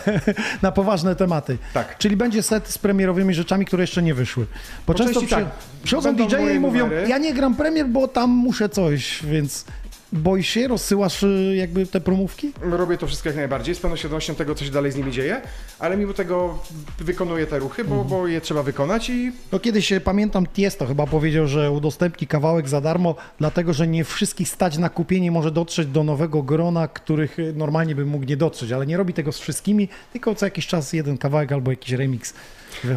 [0.63, 1.59] na poważne tematy.
[1.75, 1.99] Tak.
[1.99, 4.47] Czyli będzie set z premierowymi rzeczami, które jeszcze nie wyszły.
[4.87, 5.55] Bo Po często części przy, tak.
[5.83, 7.09] przychodzą DJ-e moje i mówią, numery.
[7.09, 9.65] ja nie gram premier, bo tam muszę coś, więc
[10.13, 12.53] boisz się, rozsyłasz y, jakby te promówki?
[12.63, 15.41] Robię to wszystko jak najbardziej, z pełną świadomością tego, co się dalej z nimi dzieje,
[15.79, 16.59] ale mimo tego
[16.99, 21.07] wykonuję te ruchy, bo, bo je trzeba wykonać i No kiedyś e, pamiętam Tiesto chyba
[21.07, 25.89] powiedział, że udostępni kawałek za darmo, dlatego że nie wszystkich stać na kupienie, może dotrzeć
[25.89, 29.39] do nowego grona, których e, normalnie by mógł nie dotrzeć, ale nie robi tego z
[29.39, 32.35] wszystkimi, tylko co jakiś czas jeden kawałek albo jakiś remix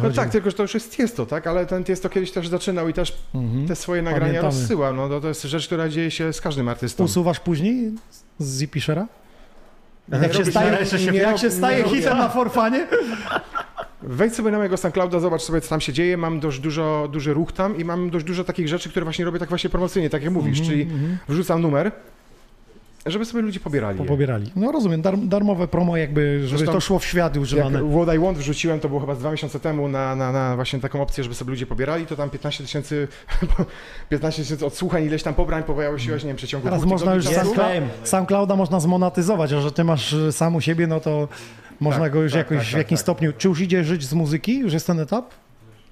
[0.02, 1.46] No tak, tylko że to już jest Tiesto, tak?
[1.46, 3.68] Ale ten Tiesto kiedyś też zaczynał i też Mhm.
[3.68, 4.54] te swoje nagrania Pamiętamy.
[4.60, 4.94] rozsyłał.
[4.94, 7.04] No to, to jest rzecz, która dzieje się z każdym artystą.
[7.04, 7.92] Usuwasz później
[8.38, 9.06] z Zipishera?
[10.08, 12.86] Nie Jak się staje, się- jak nie się rob- staje nie hitem na forfanie?
[14.02, 16.16] Wejdź sobie na mojego SoundClouda, zobacz sobie, co tam się dzieje.
[16.16, 19.38] Mam dość dużo, duży ruch tam i mam dość dużo takich rzeczy, które właśnie robię
[19.38, 21.18] tak właśnie promocyjnie, tak jak mówisz, Mhm, czyli mhm.
[21.28, 21.92] wrzucam numer,
[23.06, 24.06] żeby sobie ludzie pobierali je.
[24.06, 24.50] Pobierali.
[24.56, 27.90] No rozumiem, dar, darmowe promo jakby, żeby Zresztą to szło w świat Jak używane.
[27.90, 30.80] What I Want wrzuciłem, to było chyba z dwa miesiące temu na, na, na właśnie
[30.80, 33.08] taką opcję, żeby sobie ludzie pobierali, to tam 15 tysięcy
[34.10, 37.24] 15 tysięcy odsłuchań, ileś tam pobrań pojawiło się, nie wiem, w przeciągu Teraz można już
[38.04, 41.28] SoundClouda można zmonetyzować, a że ty masz y, sam u siebie, no to
[41.80, 43.04] można Tak, go już tak, jakoś tak, w tak, jakimś tak.
[43.04, 43.32] stopniu.
[43.38, 44.58] Czy już idzie żyć z muzyki?
[44.58, 45.30] Już jest ten etap?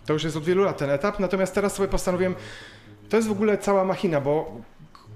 [0.06, 2.34] To już jest od wielu lat ten etap, natomiast teraz sobie postanowiłem,
[3.08, 4.52] to jest w ogóle cała machina, bo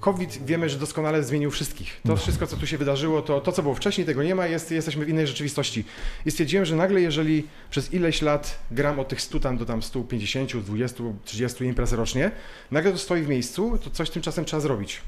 [0.00, 2.00] COVID wiemy, że doskonale zmienił wszystkich.
[2.06, 4.70] To wszystko, co tu się wydarzyło, to, to co było wcześniej, tego nie ma, jest,
[4.70, 5.84] jesteśmy w innej rzeczywistości.
[6.26, 9.82] I stwierdziłem, że nagle, jeżeli przez ileś lat gram od tych 100 tam do tam
[9.82, 12.30] 150, 20, 30 imprez rocznie,
[12.70, 15.00] nagle to stoi w miejscu, to coś tymczasem trzeba zrobić.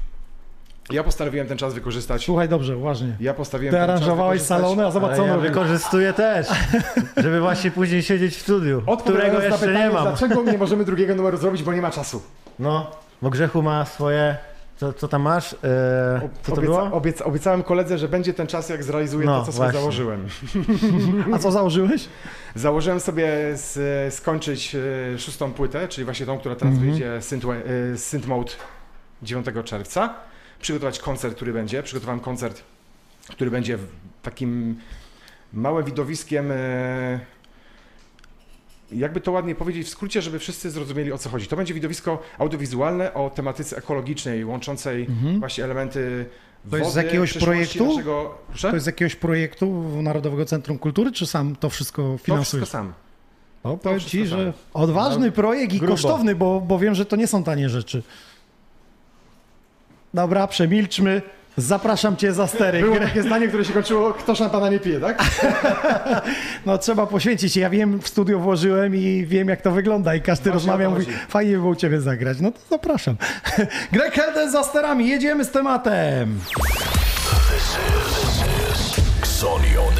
[0.91, 2.25] Ja postanowiłem ten czas wykorzystać.
[2.25, 3.15] Słuchaj dobrze, uważnie.
[3.19, 6.47] Ja postawiłem Ty ten czas aranżowałeś salony, a zobacz co ja wykorzystuję też,
[7.17, 10.03] żeby właśnie później siedzieć w studiu, którego jeszcze pytanie, nie mam.
[10.03, 12.21] dlaczego nie możemy drugiego numeru zrobić, bo nie ma czasu.
[12.59, 12.91] No,
[13.21, 14.37] bo Grzechu ma swoje...
[14.79, 15.53] Co, co tam masz?
[15.53, 15.59] Eee,
[16.43, 16.91] co to Obieca, było?
[16.91, 19.79] obieca, obiecałem koledze, że będzie ten czas, jak zrealizuję No, to, co sobie właśnie.
[19.79, 20.27] założyłem.
[21.33, 22.09] A co założyłeś?
[22.55, 26.91] Założyłem sobie z, skończyć e, szóstą płytę, czyli właśnie tą, która teraz Mhm.
[26.91, 27.45] wyjdzie, Synth,
[27.93, 28.51] e, Synth Mode
[29.23, 30.13] 9 czerwca.
[30.61, 31.83] Przygotować koncert, który będzie.
[31.83, 32.63] Przygotowałem koncert,
[33.29, 33.87] który będzie w
[34.21, 34.79] takim
[35.53, 36.51] małym widowiskiem.
[38.91, 41.47] Jakby to ładnie powiedzieć, w skrócie, żeby wszyscy zrozumieli o co chodzi.
[41.47, 45.39] To będzie widowisko audiowizualne o tematyce ekologicznej, łączącej Mhm.
[45.39, 46.25] właśnie elementy
[46.71, 47.85] To jest z jakiegoś projektu?
[47.87, 48.37] Naszego...
[48.61, 52.47] To jest z jakiegoś projektu Narodowego Centrum Kultury, czy sam to wszystko To finansujesz?
[52.63, 52.93] wszystko sam.
[53.63, 54.37] O, powiem ci, sam.
[54.39, 55.93] że odważny No, projekt i grubo.
[55.93, 58.03] kosztowny, bo, bo wiem, że to nie są tanie rzeczy.
[60.13, 61.21] Dobra, przemilczmy.
[61.61, 62.81] Zapraszam cię za stery.
[62.81, 65.23] Było takie zdanie, które się kończyło, kto szampana nie pije, tak?
[66.65, 67.57] No trzeba poświęcić.
[67.57, 71.05] Ja wiem, w studio włożyłem i wiem, jak to wygląda i każdy Właśnie rozmawia, mówi,
[71.29, 72.37] fajnie by było u ciebie zagrać.
[72.41, 73.15] No to zapraszam.
[73.93, 76.39] Greg Helden za sterami, jedziemy z tematem.
[77.49, 79.98] This is Xoni On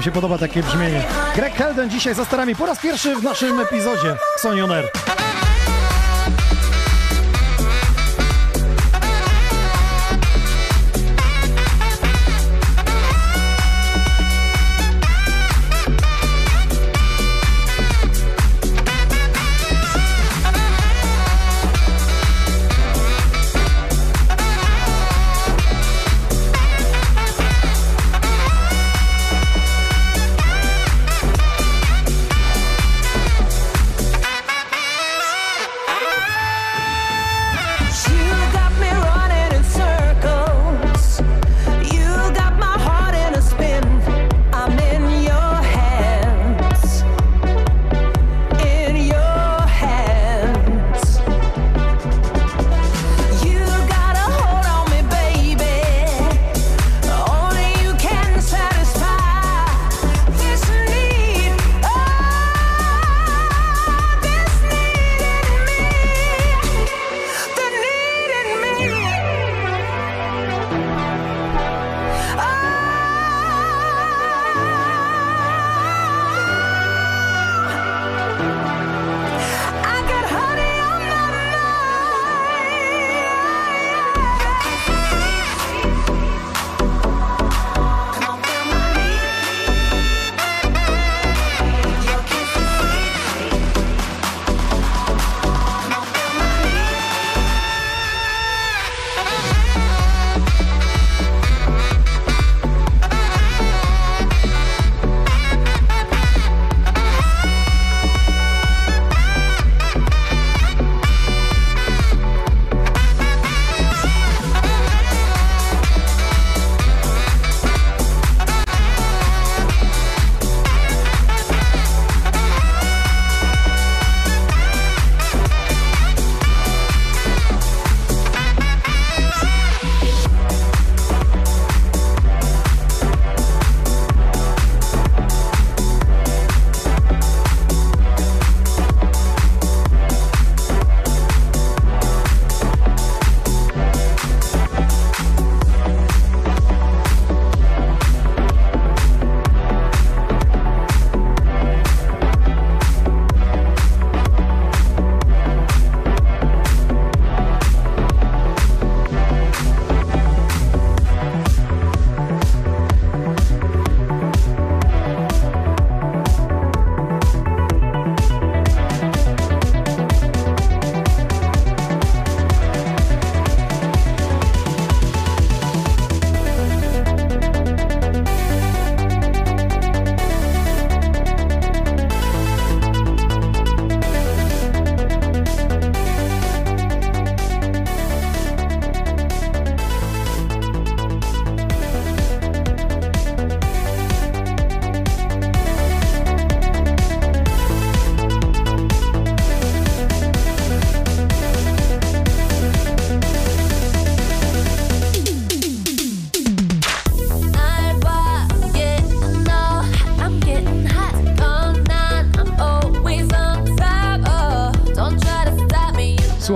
[0.00, 1.02] Wam się podoba takie brzmienie.
[1.34, 5.19] Greg Helden dzisiaj za starami po raz pierwszy w naszym epizodzie Xonion Air.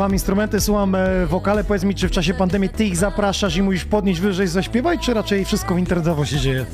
[0.05, 1.65] Słucham instrumenty, słucham e, wokale.
[1.65, 5.15] Powiedz mi, czy w czasie pandemii ty ich zapraszasz i mówisz podnieść wyżej, zaśpiewaj, czy
[5.15, 6.67] raczej wszystko internetowo się dzieje?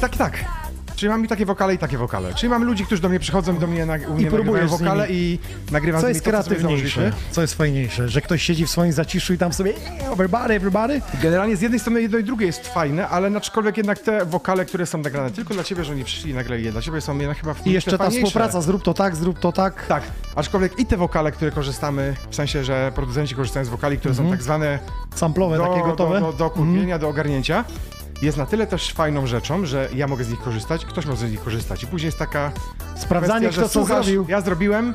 [0.00, 0.55] Tak, tak.
[0.96, 2.34] Czyli mam i takie wokale, i takie wokale.
[2.34, 5.38] Czyli mam ludzi, którzy do mnie przychodzą, do mnie, u mnie nagrywają z wokale i
[5.70, 7.12] nagrywam Co jest to, kreatywniejsze?
[7.30, 8.08] Co jest fajniejsze?
[8.08, 11.00] Że ktoś siedzi w swoim zaciszu i tam sobie "Yeah, everybody, everybody?
[11.22, 14.86] Generalnie z jednej strony jedno i drugie jest fajne, ale aczkolwiek jednak te wokale, które
[14.86, 17.38] są nagrane tylko dla ciebie, że oni przyszli i nagrali je dla ciebie, są jednak
[17.38, 19.86] chyba w I jeszcze ta współpraca, zrób to tak, zrób to tak.
[19.86, 20.02] Tak,
[20.34, 24.28] aczkolwiek i te wokale, które korzystamy, w sensie, że producenci korzystają z wokali, które Mhm.
[24.28, 24.78] są tak zwane
[25.14, 26.20] Samplowe, takie gotowe?
[26.20, 27.64] Do, do, do kupienia, do ogarnięcia.
[28.22, 31.30] Jest na tyle też fajną rzeczą, że ja mogę z nich korzystać, ktoś może z
[31.30, 31.82] nich korzystać.
[31.82, 32.52] I później jest taka
[32.96, 34.26] Sprawdzanie, kwestia, kto co słuchasz, zrobił.
[34.28, 34.94] Ja zrobiłem,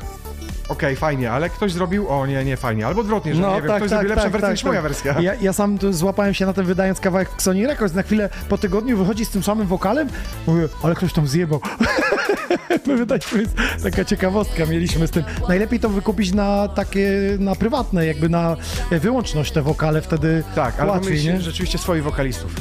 [0.70, 2.88] okej, fajnie, ale ktoś zrobił, o nie, nie fajnie.
[2.88, 5.22] Albo odwrotnie, że nie wiem, ktoś zrobił lepszą wersję niż moja wersja.
[5.22, 7.94] Ja, ja sam złapałem się na tym wydając kawałek w Sony Records.
[7.96, 10.08] Na chwilę po tygodniu wychodzi z tym samym wokalem.
[10.48, 11.62] Mówię, ale ktoś tam zjebał.
[12.88, 13.44] My wydaliśmy,
[13.84, 15.24] taka ciekawostka mieliśmy z tym.
[15.48, 18.58] Najlepiej to wykupić na takie, na prywatne, jakby na
[18.92, 21.42] wyłączność te wokale, wtedy Tak, ale łatwiej, nie?
[21.42, 22.56] rzeczywiście swoich wokalistów.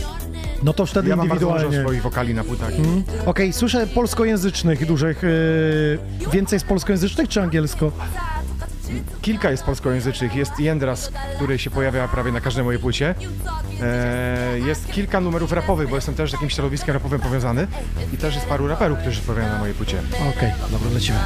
[0.62, 1.66] No to wtedy ja mam indywidualnie.
[1.66, 2.70] dużo swoich wokali na płytach.
[2.70, 3.02] Mhm.
[3.26, 5.22] Okej, słyszę polskojęzycznych dużych.
[5.22, 7.92] Yy, więcej z polskojęzycznych czy angielsko?
[9.22, 10.34] kilka jest polskojęzycznych.
[10.34, 13.14] Jest Jędras, który się pojawia prawie na każdej mojej płycie.
[13.82, 17.66] E, jest kilka numerów rapowych, bo jestem też z jakimś środowiskiem rapowym powiązany.
[18.14, 20.02] I też jest paru raperów, którzy się pojawiają na mojej płycie.
[20.36, 21.18] Okej, dobra, lecimy.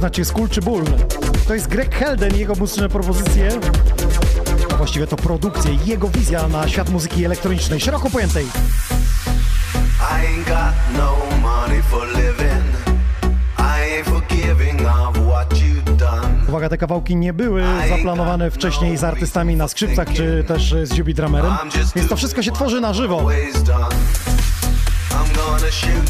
[0.00, 0.84] Dajcie znać, czy ból.
[1.48, 3.48] To jest Greg Helden i jego muzyczne propozycje.
[4.72, 8.44] A właściwie to produkcje i jego wizja na świat muzyki elektronicznej, szeroko pojętej.
[8.44, 8.48] I
[10.00, 12.64] ain't got no money for living.
[13.58, 16.48] I ain't forgiving of what you've done.
[16.48, 21.14] Uwaga, te kawałki nie były zaplanowane wcześniej z artystami na skrzypcach, czy też z Jubi
[21.14, 21.52] Drummerem,
[21.96, 23.16] więc to wszystko się tworzy na żywo.
[25.10, 26.09] I'm gonna shoot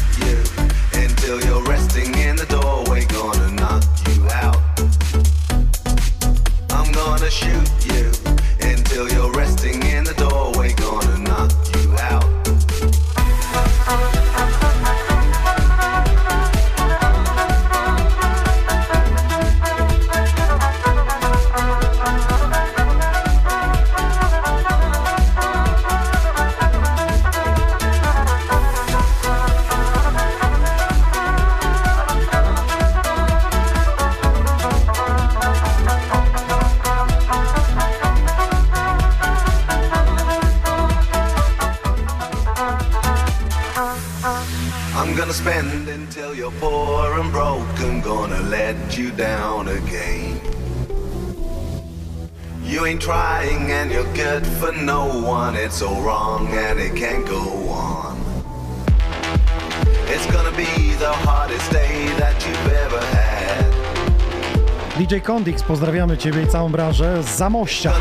[65.51, 67.93] Kondix, pozdrawiamy Ciebie i całą branżę z Zamościa.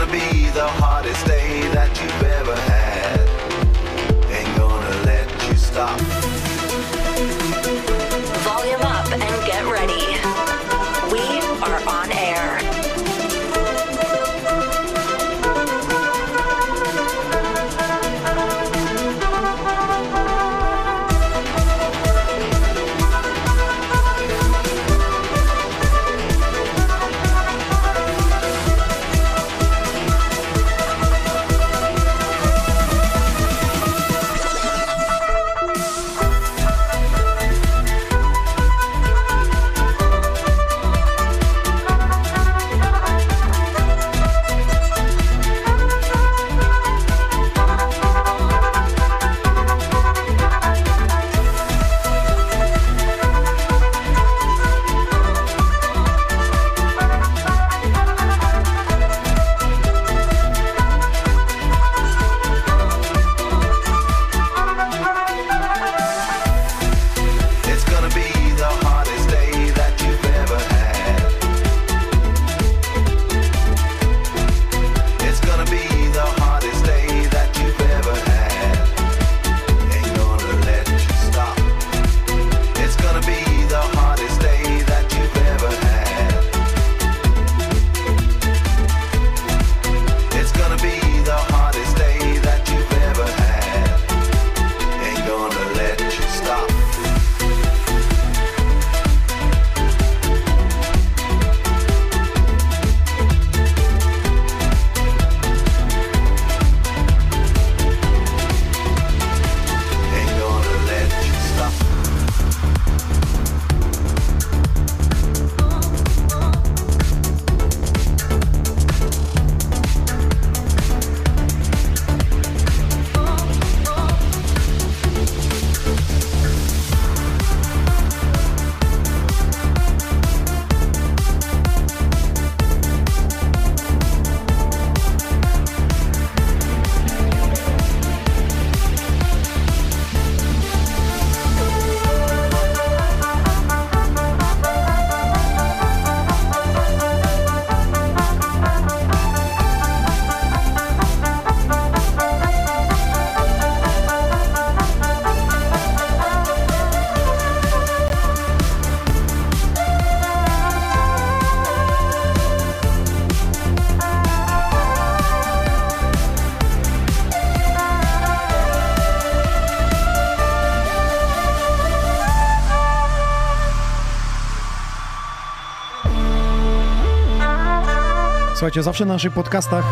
[178.70, 179.84] Słuchajcie, zawsze na naszych podcastach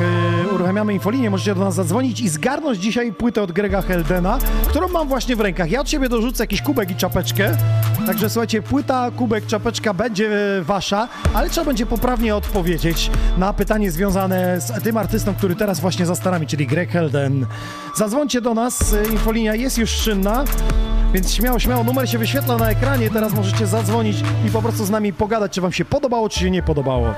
[0.45, 4.89] yy, uruchamiamy infolinię, możecie do nas zadzwonić i zgarnąć dzisiaj płytę od Grega Heldena, którą
[4.89, 5.71] mam właśnie w rękach.
[5.71, 7.57] Ja od siebie dorzucę jakiś kubek i czapeczkę,
[8.07, 10.31] także słuchajcie, płyta, kubek, czapeczka będzie
[10.63, 16.07] wasza, ale trzeba będzie poprawnie odpowiedzieć na pytanie związane z tym artystą, który teraz właśnie
[16.07, 17.47] za starami, czyli Greg Helden.
[17.97, 20.45] Zadzwońcie do nas, e, infolinia jest już czynna.
[21.15, 24.91] Więc śmiało, śmiało, numer się wyświetla na ekranie, teraz możecie zadzwonić i po prostu z
[24.91, 27.15] nami pogadać, czy wam się podobało, czy się nie podobało.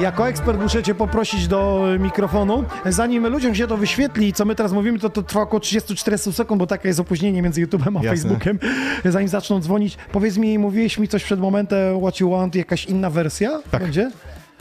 [0.00, 2.64] Jako ekspert muszę cię poprosić do y, mikrofonu.
[2.86, 6.58] Zanim ludziom się to wyświetli, co my teraz mówimy, to to trwa około 30-40 sekund,
[6.58, 8.10] bo takie jest opóźnienie między YouTube'em a Jasne.
[8.10, 8.58] Facebookiem.
[9.04, 13.10] Zanim zaczną dzwonić, powiedz mi, mówiłeś mi coś przed momentem, what you want, jakaś inna
[13.10, 13.82] wersja Tak.
[13.82, 14.10] będzie?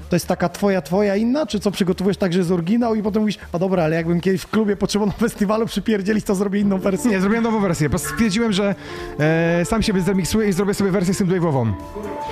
[0.09, 3.37] To jest taka twoja, twoja inna, czy co przygotowujesz także z oryginał i potem mówisz,
[3.53, 7.11] a dobra, ale jakbym kiedyś w klubie potrzebował na festiwalu przypierdzielić, to zrobię inną wersję.
[7.11, 8.75] Nie, zrobiłem nową wersję, bo stwierdziłem, że
[9.19, 11.71] e, sam siebie zremiksuję i zrobię sobie wersję synthwave'ową.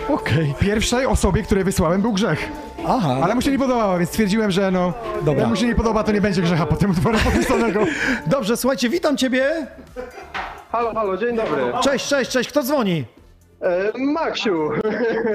[0.09, 0.53] Okej.
[0.59, 2.49] Pierwszej osobie, której wysłałem, był grzech.
[2.87, 3.17] Aha.
[3.23, 4.93] Ale mu się nie podobało, więc stwierdziłem, że no,
[5.25, 5.41] Dobra.
[5.41, 7.83] jak mu się nie podoba, to nie będzie grzecha po tym utworze podpisanego.
[8.27, 9.67] Dobrze, słuchajcie, witam ciebie.
[10.71, 11.61] Halo, halo, dzień dobry.
[11.83, 13.16] Cześć, cześć, cześć, kto dzwoni?
[13.61, 14.69] E, Maksiu.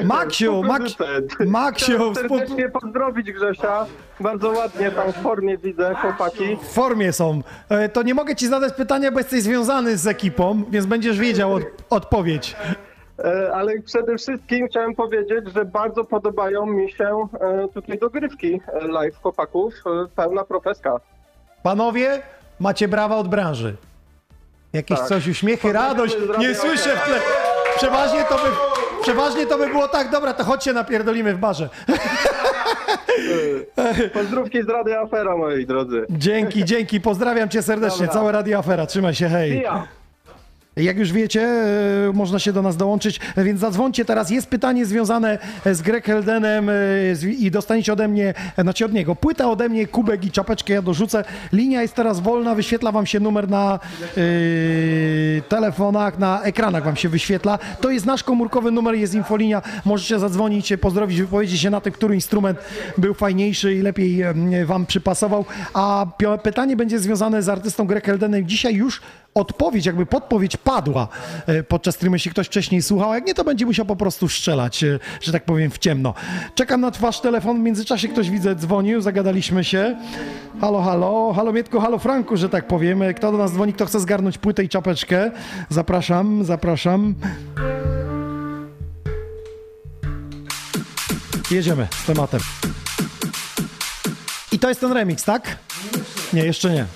[0.04, 0.62] Maksiu.
[1.46, 3.86] Maksiu, współ- serdecznie pozdrowić Grzesia.
[4.20, 6.56] Bardzo ładnie tam w formie widzę, chłopaki.
[6.56, 7.40] W formie są.
[7.68, 11.54] E, To nie mogę ci zadać pytania, bo jesteś związany z ekipą, więc będziesz wiedział
[11.54, 12.56] od, odpowiedź.
[13.24, 17.26] E, Ale przede wszystkim chciałem powiedzieć, że bardzo podobają mi się
[17.74, 19.74] tutaj dogrywki live chłopaków.
[20.16, 21.00] Pełna profeska.
[21.62, 22.22] Panowie,
[22.60, 23.76] macie brawa od branży.
[24.72, 25.08] Jakieś Tak.
[25.08, 26.16] coś, uśmiechy, radość.
[26.38, 27.16] Nie słyszę w tle.
[27.82, 28.50] Przeważnie to by,
[29.02, 31.68] przeważnie to by było tak, dobra, to chodźcie napierdolimy w barze.
[34.14, 36.06] Pozdrówki z Radia Afera, moi drodzy.
[36.10, 38.20] Dzięki, dzięki, pozdrawiam cię serdecznie, Dobra.
[38.20, 39.64] całe Radio Afera, trzymaj się, hej.
[40.76, 40.82] Ja.
[40.82, 41.42] Jak już wiecie,
[42.08, 44.30] e, można się do nas dołączyć, e, więc zadzwońcie teraz.
[44.30, 46.72] Jest pytanie związane z Greg Heldenem e,
[47.38, 50.82] i dostaniecie ode mnie, e, znaczy od niego, płyta ode mnie, kubek i czapeczkę ja
[50.82, 51.24] dorzucę.
[51.52, 54.20] Linia jest teraz wolna, wyświetla wam się numer na e,
[55.48, 57.58] telefonach, na ekranach wam się wyświetla.
[57.80, 59.62] To jest nasz komórkowy numer, jest infolinia.
[59.84, 62.58] Możecie zadzwonić, pozdrowić, wypowiedzieć się na tym, który instrument
[62.98, 64.34] był fajniejszy i lepiej e,
[64.64, 65.44] wam przypasował.
[65.74, 66.06] A
[66.42, 68.48] pytanie będzie związane z artystą Greg Heldenem.
[68.48, 69.00] Dzisiaj już
[69.34, 71.08] odpowiedź, jakby podpowiedź padła
[71.46, 74.84] e, podczas streamu, jeśli ktoś wcześniej słuchał, jak nie, to będzie musiał po prostu strzelać,
[74.84, 76.14] e, że tak powiem, w ciemno.
[76.54, 79.96] Czekam na wasz telefon, w międzyczasie ktoś widzę dzwonił, zagadaliśmy się.
[80.60, 83.02] Halo, halo, halo Mietku, halo Franku, że tak powiem.
[83.02, 85.30] E, Kto do nas dzwoni, kto chce zgarnąć płytę i czapeczkę?
[85.68, 87.14] Zapraszam, zapraszam.
[91.50, 92.40] Jedziemy z tematem.
[94.52, 95.56] I to jest ten remix, tak?
[96.32, 96.86] Nie, jeszcze nie.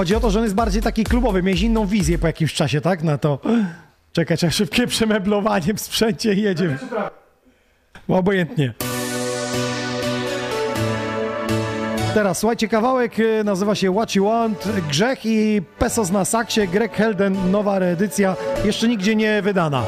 [0.00, 1.42] Chodzi o to, że on jest bardziej taki klubowy.
[1.42, 3.02] Miałeś inną wizję po jakimś czasie, tak?
[3.02, 3.38] Na to.
[4.12, 6.78] Czekaj, czekaj, szybkie przemeblowanie w sprzęcie i jedziemy.
[8.08, 8.74] Obojętnie.
[12.14, 16.92] Teraz słuchajcie, kawałek y, nazywa się What You Want, Grzech i Pesos na saksie, Greg
[16.92, 19.84] Helden, nowa reedycja, jeszcze nigdzie nie wydana.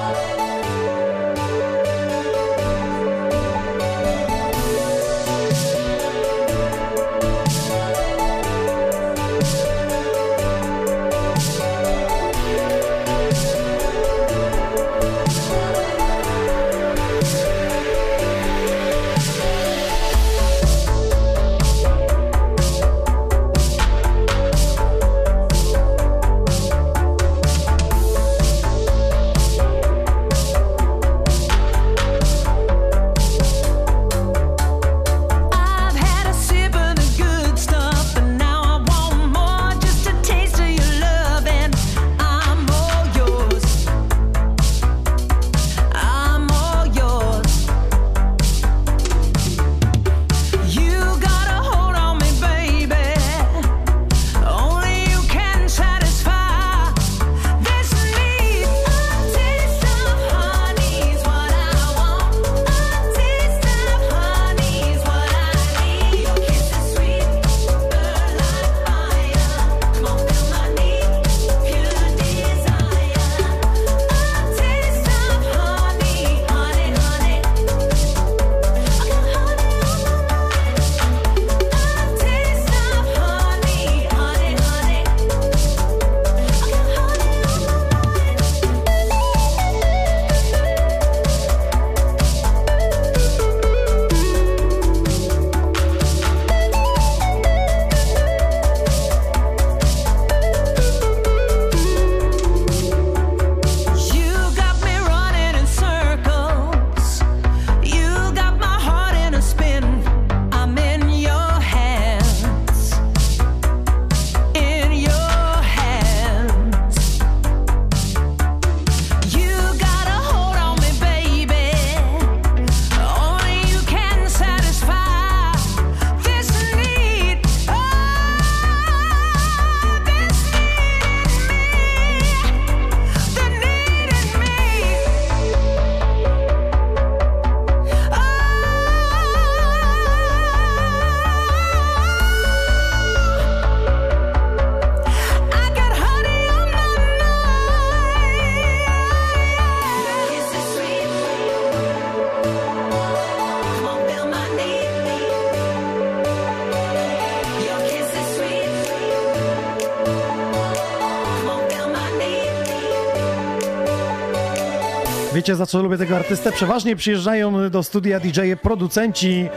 [165.43, 166.53] Wiecie za co lubię tego artystę?
[166.53, 169.49] Przeważnie przyjeżdżają do studia DJ-e producenci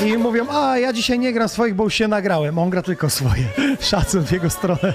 [0.00, 2.58] yy, i mówią, a ja dzisiaj nie gram swoich, bo już się nagrałem.
[2.58, 3.44] On gra tylko swoje.
[3.90, 4.94] Szacun w jego stronę.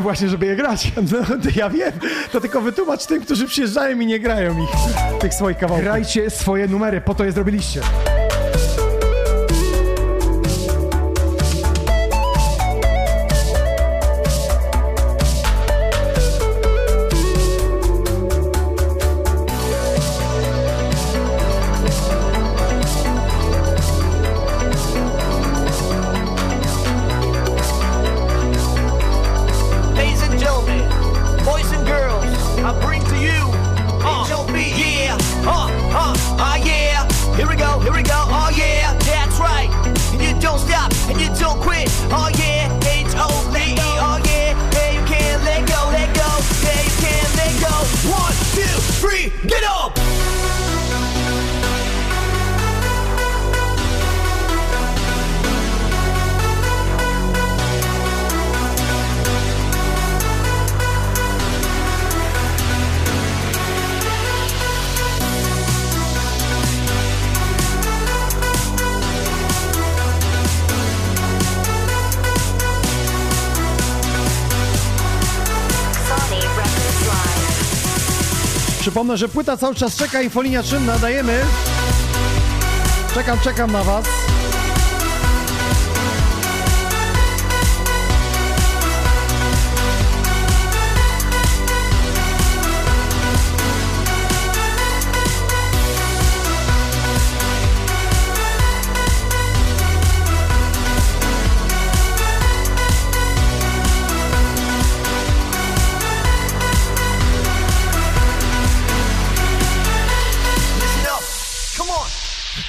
[0.00, 0.92] Właśnie, żeby je grać.
[1.12, 1.18] No,
[1.56, 1.92] ja wiem.
[2.32, 4.70] To tylko wytłumacz tym, którzy przyjeżdżają i nie grają ich,
[5.20, 5.84] tych swoich kawałków.
[5.84, 7.80] Grajcie swoje numery, po to je zrobiliście.
[79.18, 81.40] Że płyta cały czas czeka, infolinia czynna, dajemy.
[83.14, 84.27] Czekam, czekam na was.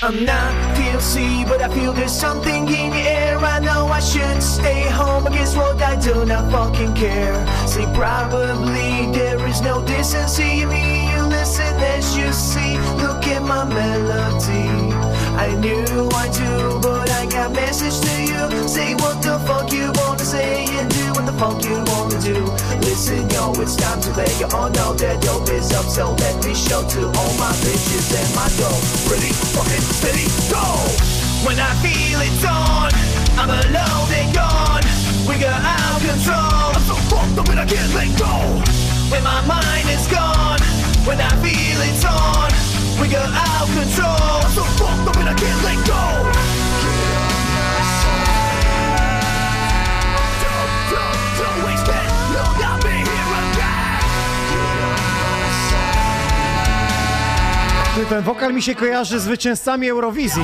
[0.09, 3.37] I'm not PLC, but I feel there's something in the air.
[3.37, 5.79] I know I should stay home, but guess what?
[5.83, 7.37] I do not fucking care.
[7.67, 11.11] See, probably there is no decency in me.
[11.11, 12.79] You listen as you see.
[12.97, 14.69] Look at my melody.
[15.37, 18.67] I knew I do, but I got message to you.
[18.67, 20.65] Say what the fuck you wanna say
[21.19, 22.39] what the fuck you wanna do.
[22.87, 24.31] Listen, yo, it's time to lay.
[24.39, 28.07] You all know that dope is up, so let me show to all my bitches
[28.15, 28.79] and my dope.
[29.11, 30.63] Ready, fucking steady, go!
[31.43, 32.91] When I feel it's on,
[33.35, 34.83] I'm alone and gone.
[35.27, 36.71] We got out of control.
[36.77, 38.33] I'm so fucked up and I can't let go.
[39.11, 40.61] When my mind is gone,
[41.03, 42.47] when I feel it's on,
[42.95, 44.39] we got out of control.
[44.39, 46.68] I'm so fucked up and I can't let go.
[58.05, 60.43] Ten wokal mi się kojarzy z zwycięzcami Eurowizji.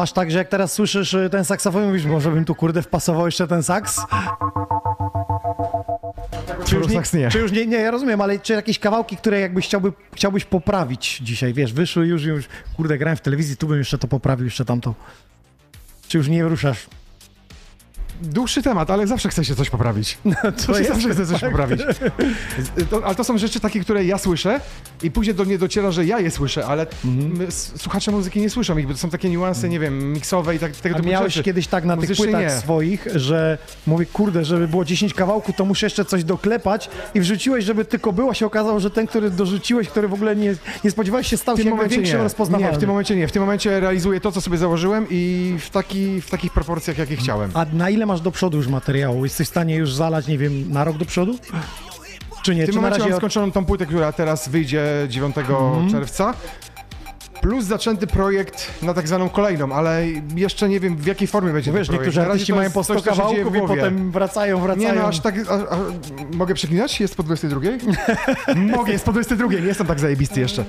[0.00, 3.26] Masz tak, że jak teraz słyszysz y, ten saksofon, mówisz, może bym tu kurde wpasował
[3.26, 4.00] jeszcze ten saks?
[6.64, 7.28] Czy już, nie, nie.
[7.28, 11.20] czy już nie, nie, ja rozumiem, ale czy jakieś kawałki, które jakbyś chciałby, chciałbyś poprawić
[11.22, 12.44] dzisiaj, wiesz, wyszły już, już,
[12.76, 14.94] kurde, grałem w telewizji, tu bym jeszcze to poprawił, jeszcze tamto.
[16.08, 16.86] Czy już nie ruszasz?
[18.22, 20.18] Dłuższy temat, ale zawsze chce się coś poprawić.
[20.24, 20.34] No,
[20.66, 21.50] to jest zawsze chce coś tak.
[21.50, 21.80] poprawić.
[22.90, 24.60] To, ale to są rzeczy takie, które ja słyszę
[25.02, 27.50] i później do mnie dociera, że ja je słyszę, ale Mhm.
[27.76, 30.72] słuchacze muzyki nie słyszą ich, bo to są takie niuanse, nie wiem, miksowe i tak,
[30.76, 31.44] tego typu miałeś rzeczy.
[31.44, 32.50] kiedyś tak na tych Muzycznie płytach nie.
[32.50, 37.64] swoich, że mówię, kurde, żeby było 10 kawałków, to muszę jeszcze coś doklepać i wrzuciłeś,
[37.64, 41.26] żeby tylko było, się okazało, że ten, który dorzuciłeś, który w ogóle nie, nie spodziewałeś
[41.26, 42.22] się, stał W się tym jakby momencie większym nie.
[42.22, 42.72] rozpoznawalnym.
[42.72, 43.28] Nie, w tym momencie nie.
[43.28, 47.16] W tym momencie realizuję to, co sobie założyłem i w, taki, w takich proporcjach, jakie
[47.16, 47.50] chciałem.
[47.54, 49.24] A na ile masz do przodu już materiału?
[49.24, 51.38] Jesteś w stanie już zalać, nie wiem, na rok do przodu?
[52.42, 52.62] Czy nie?
[52.62, 55.90] W tym Czy na momencie razie mam skończoną tą płytę, która teraz wyjdzie 9 Mhm.
[55.90, 56.34] czerwca.
[57.40, 60.02] Plus zaczęty projekt na tak zwaną kolejną, ale
[60.36, 62.16] jeszcze nie wiem w jakiej formie będzie Wiesz, ten projekt.
[62.16, 64.88] niektórzy artyści mają po 100 coś, co się dzieje kawałków i potem wracają, wracają.
[64.94, 65.34] Nie no, aż tak...
[65.50, 65.78] A, a,
[66.36, 67.00] mogę przeklinać?
[67.00, 67.60] Jest po 22?
[68.76, 70.64] mogę, jest po 22, nie jestem tak zajebisty jeszcze.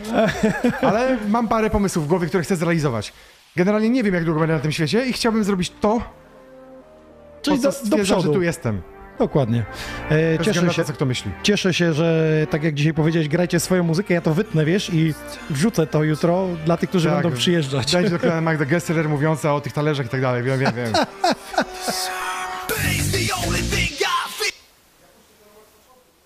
[0.81, 3.13] Ale mam parę pomysłów w głowie, które chcę zrealizować.
[3.55, 6.01] Generalnie nie wiem, jak długo będę na tym świecie i chciałbym zrobić to,
[7.41, 8.22] Czyli po co do- do przodu.
[8.22, 8.81] że tu jestem.
[9.19, 9.65] Dokładnie.
[10.11, 11.31] E, cieszę się, to, co kto myśli.
[11.43, 15.13] cieszę się, że tak jak dzisiaj powiedziałeś, grajcie swoją muzykę, ja to wytnę, wiesz, i
[15.49, 17.93] wrzucę to jutro dla tych, którzy Tak, będą przyjeżdżać.
[17.93, 20.93] Będzie dokładnie Magda Gessler mówiąca o tych talerzach i tak dalej, wiem, wiem, wiem.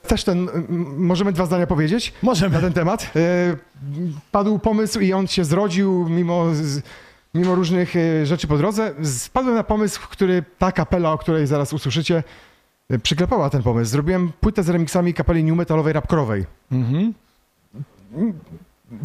[0.07, 0.49] Też ten,
[0.97, 2.13] możemy dwa zdania powiedzieć?
[2.21, 2.55] Możemy.
[2.55, 3.11] Na ten temat.
[3.15, 3.19] E,
[4.31, 6.81] Padł pomysł i on się zrodził mimo, z-
[7.35, 8.93] mimo różnych e, rzeczy po drodze.
[9.03, 12.23] Spadłem na pomysł, który ta kapela, o której zaraz usłyszycie,
[12.89, 13.91] e, przyklepała ten pomysł.
[13.91, 16.45] Zrobiłem płytę z remixami kapeli new metalowej, rapkorowej.
[16.71, 17.13] Mhm.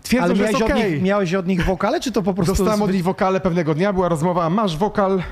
[0.03, 2.55] Twierdzę, Ale że miałeś jest od, nich, miałeś od nich wokale, czy to po prostu...
[2.55, 5.23] Dostałem od nich wokale pewnego dnia, była rozmowa, masz wokal,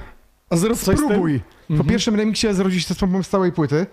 [0.50, 1.40] A zrób z spróbuj.
[1.40, 1.88] Po Mhm.
[1.88, 3.86] pierwszym remiksie zrodzić to z stałej płyty.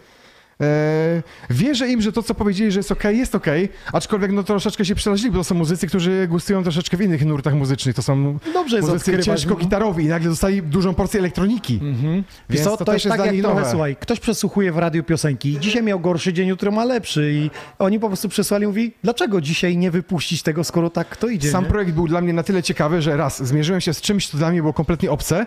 [0.62, 3.48] E, wierzę im, że to, co powiedzieli, że jest ok, jest ok,
[3.94, 7.54] aczkolwiek no troszeczkę się przeraźli, bo to są muzycy, którzy gustują troszeczkę w innych nurtach
[7.54, 7.96] muzycznych.
[7.96, 9.56] To są Dobrze muzycy ciężko no.
[9.56, 11.80] gitarowi i nagle dostali dużą porcję elektroniki.
[11.84, 12.24] Mhm.
[12.50, 15.04] Więc co, to, to, też jest jest tak jak trochę, słuchaj, ktoś przesłuchuje w radiu
[15.04, 17.50] piosenki, dzisiaj miał gorszy dzień, jutro ma lepszy i
[17.80, 21.52] oni po prostu przesłali i mówi, dlaczego dzisiaj nie wypuścić tego, skoro tak to idzie,
[21.52, 21.70] Sam nie?
[21.70, 24.52] projekt był dla mnie na tyle ciekawy, że raz, zmierzyłem się z czymś, co dla
[24.52, 25.46] mnie było kompletnie obce.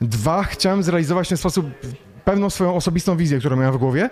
[0.00, 1.66] Dwa, chciałem zrealizować w ten sposób
[2.26, 4.10] pewną swoją osobistą wizję, którą miałem w głowie.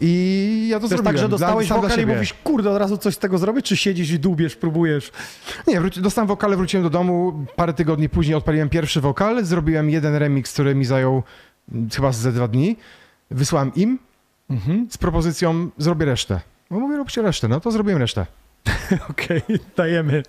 [0.00, 1.14] I ja to, To jest zrobiłem.
[1.14, 3.76] tak, że dostałeś dla wokal i mówisz, kurde, od razu coś z tego zrobię, czy
[3.76, 5.12] siedzisz i dłubiesz, próbujesz?
[5.66, 10.14] Nie, wróci, dostałem wokale, wróciłem do domu, parę tygodni później odpaliłem pierwszy wokal, zrobiłem jeden
[10.14, 11.22] remix, który mi zajął
[11.72, 12.76] mm, chyba ze dwa dni,
[13.30, 13.98] wysłałem im
[14.90, 16.40] z propozycją, zrobię resztę.
[16.70, 18.26] No mówię, róbcie resztę, no to zrobiłem resztę.
[19.10, 19.42] Okej,
[19.76, 20.22] dajemy.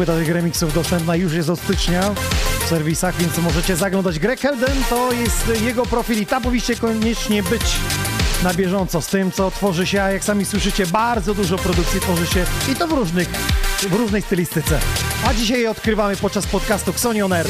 [0.00, 2.14] Płyta tych remixów dostępna już jest od stycznia
[2.64, 4.18] w serwisach, więc możecie zaglądać.
[4.18, 7.62] Greg Helden to jest jego profil i tam powinniście koniecznie być
[8.42, 12.26] na bieżąco z tym, co tworzy się, a jak sami słyszycie, bardzo dużo produkcji tworzy
[12.26, 13.28] się i to w różnych,
[13.78, 14.78] w różnej stylistyce.
[15.26, 17.46] A dzisiaj odkrywamy podczas podcastu Xonion Air.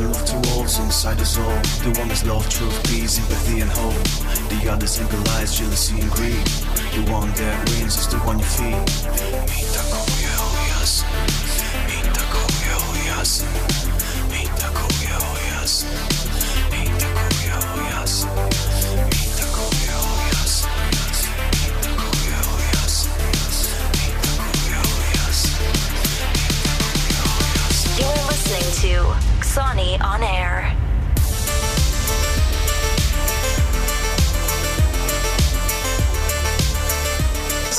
[0.00, 0.40] A of two
[0.78, 1.44] inside us all.
[1.84, 3.92] The one is love, truth, peace, empathy, and hope.
[4.48, 6.46] The other symbolize jealousy and greed.
[6.94, 10.09] The one that wins is the one you feed.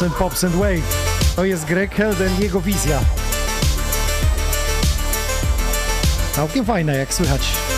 [0.02, 0.82] Synth Pop, Synth Wave.
[1.36, 3.00] To jest Greg Helden, jego wizja.
[6.34, 7.71] Całkiem fajna, jak słychać.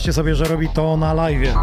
[0.00, 1.54] Wyobraźcie sobie, że robi to na live.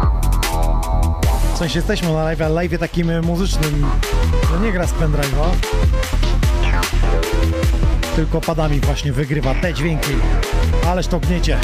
[1.54, 3.86] W sensie jesteśmy na live, ale live takim muzycznym.
[4.50, 5.50] To nie gra z pendrive'a.
[8.16, 10.10] Tylko padami właśnie wygrywa te dźwięki.
[10.86, 11.58] Ależ to gniecie.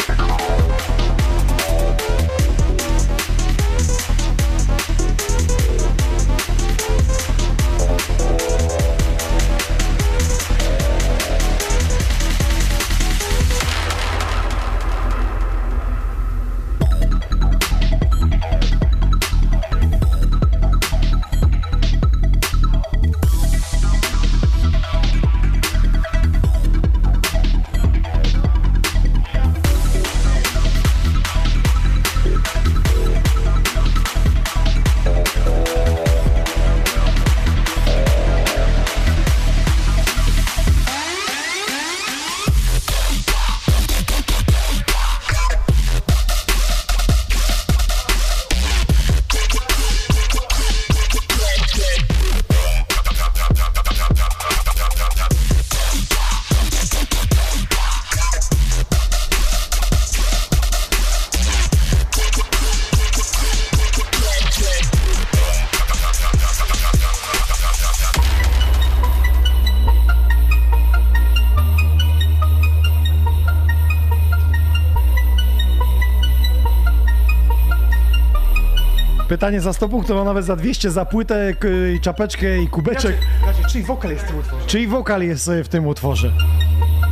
[79.35, 81.55] Pytanie za 100 punktów, a nawet za 200 za płytę,
[81.95, 83.17] i czapeczkę i kubeczek.
[83.43, 84.67] Gracie, czyli wokal jest w tym utworze.
[84.67, 86.33] Czyli wokal jest e, w tym utworze.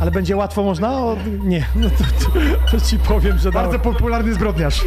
[0.01, 0.91] Ale będzie łatwo można?
[0.91, 2.39] O, nie, no to, to,
[2.71, 4.81] to ci powiem, że Bardzo popularny zbrodniarz.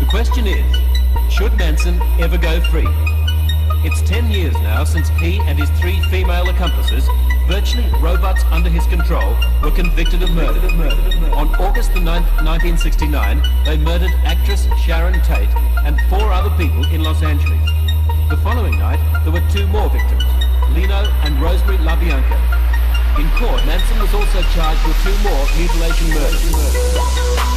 [0.00, 0.64] The question is,
[1.30, 2.88] should Manson ever go free?
[3.84, 7.04] It's 10 years now since he and his three female accomplices,
[7.46, 10.60] virtually robots under his control, were convicted of murder.
[11.34, 15.54] On August the 9th, 1969, they murdered actress Sharon Tate
[15.84, 17.60] and four other people in Los Angeles.
[18.30, 20.24] The following night, there were two more victims,
[20.74, 22.38] Lino and Rosemary LaBianca.
[23.18, 27.52] In court, Manson was also charged with two more mutilation murders.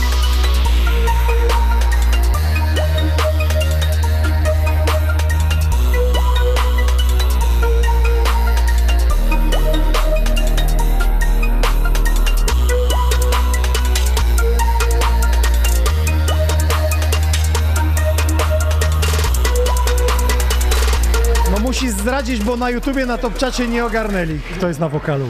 [21.75, 25.25] No musi zdradzić, bo na YouTubie na Topczacie nie ogarnęli, kto jest na wokalu.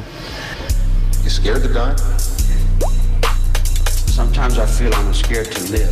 [1.23, 1.95] You scared to die?
[4.15, 5.89] Sometimes I feel I'm scared to live.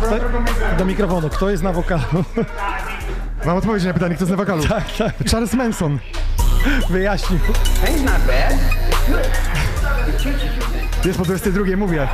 [0.00, 2.24] Kto, do mikrofonu, kto jest na wokalu?
[3.46, 4.64] Mam odpowiedź na pytanie, kto jest na wokalu.
[4.68, 5.14] Tak, tak.
[5.30, 5.98] Charles Manson.
[6.90, 7.38] Wyjaśnił.
[7.84, 8.52] Pain's not bad.
[8.52, 9.26] It's good.
[10.08, 11.06] It teaches you things.
[11.06, 12.08] Jest po 22, mówię.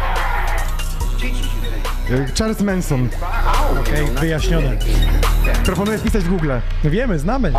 [2.38, 3.08] Charles Manson.
[3.70, 4.76] Okej, wyjaśnione.
[5.64, 6.50] Proponuję wpisać w Google.
[6.84, 7.52] Wiemy, znamy.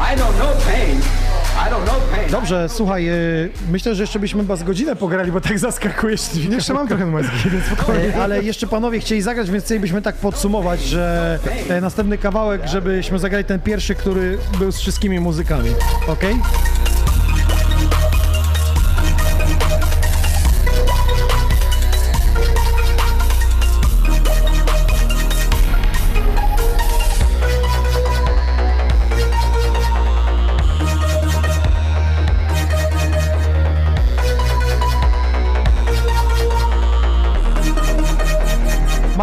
[2.32, 6.22] Dobrze, słuchaj, y, myślę, że jeszcze byśmy chyba z godzinę pograli, bo tak zaskakujesz.
[6.36, 8.16] Jeszcze mam trochę numerski, więc spokojnie.
[8.16, 13.20] E, Ale jeszcze panowie chcieli zagrać, więc chcielibyśmy tak podsumować, że e, następny kawałek, żebyśmy
[13.20, 15.70] zagrali ten pierwszy, który był z wszystkimi muzykami.
[16.08, 16.24] Ok?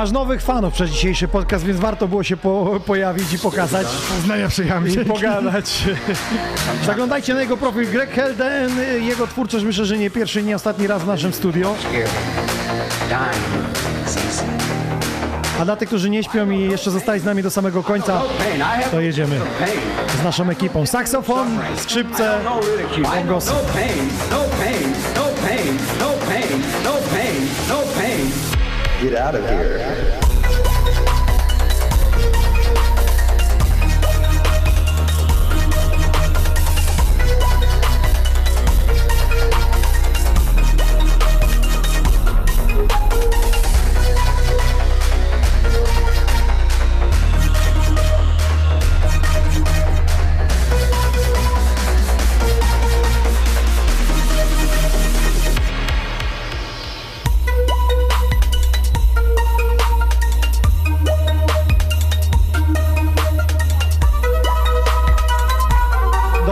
[0.06, 3.86] Masz nowych fanów przez dzisiejszy podcast, więc warto było się po, pojawić i pokazać.
[4.16, 4.88] Poznania przyjechałem.
[4.88, 5.84] I pogadać.
[6.86, 8.70] Zaglądajcie na jego profil Greg Helden,
[9.00, 11.74] jego twórczość myślę, że nie pierwszy, nie ostatni raz w naszym studio.
[15.60, 18.22] A dla tych, którzy nie śpią i jeszcze zostali z nami do samego końca,
[18.90, 19.40] to jedziemy
[20.20, 20.86] z naszą ekipą.
[20.86, 22.38] Saksofon, skrzypce,
[23.02, 23.50] bongosy.
[23.50, 27.75] No pain, no pain, no pain, no pain, no pain, no pain.
[29.00, 30.05] Get out of here.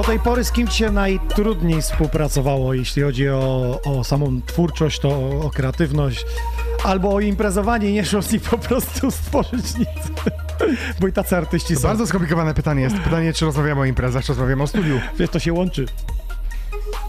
[0.06, 5.40] Tej pory z kim się najtrudniej współpracowało, jeśli chodzi o, o samą twórczość, to o,
[5.46, 6.24] o kreatywność,
[6.84, 9.88] albo o imprezowanie, nie szło z nich po prostu stworzyć nic.
[11.00, 11.88] Bo i tacy artyści To są.
[11.88, 12.96] bardzo skomplikowane pytanie jest.
[12.96, 15.00] Pytanie, czy rozmawiamy o imprezach, czy rozmawiamy o studiu.
[15.18, 15.86] Wiesz, to się łączy.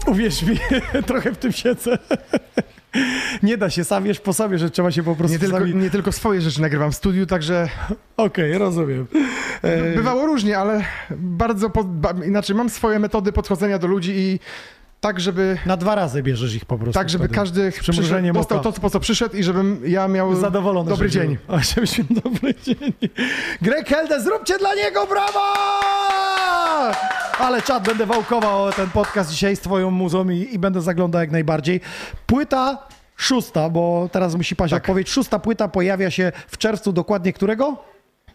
[0.06, 0.58] Uwierz mi,
[1.06, 1.98] trochę w tym siedzę.
[3.42, 5.74] Nie da się, sam wiesz po sobie, że trzeba się po prostu Nie tylko, sami...
[5.74, 7.68] nie tylko swoje rzeczy nagrywam w studiu, także
[8.16, 9.06] Okej, rozumiem.
[9.66, 11.84] E, bywało różnie, ale bardzo, po,
[12.26, 14.40] inaczej mam swoje metody podchodzenia do ludzi i
[15.00, 15.58] tak, żeby...
[15.66, 16.92] Na dwa razy bierzesz ich po prostu.
[16.92, 17.34] Tak, żeby wtedy.
[17.34, 20.90] każdy przyszedł, dostał to, po co przyszedł i żebym ja miał Zadowolony.
[20.90, 21.36] dobry dzień.
[21.48, 22.92] O, żebyś miał dobry dzień.
[23.62, 25.52] Greg Helde, zróbcie dla niego brawa!
[27.38, 31.30] Ale czad, będę wałkował ten podcast dzisiaj z twoją muzą i, i będę zaglądał jak
[31.30, 31.80] najbardziej.
[32.26, 32.78] Płyta
[33.16, 34.82] szósta, bo teraz musi paść Tak.
[34.82, 35.10] odpowiedź.
[35.10, 37.76] Szósta płyta pojawia się w czerwcu dokładnie którego?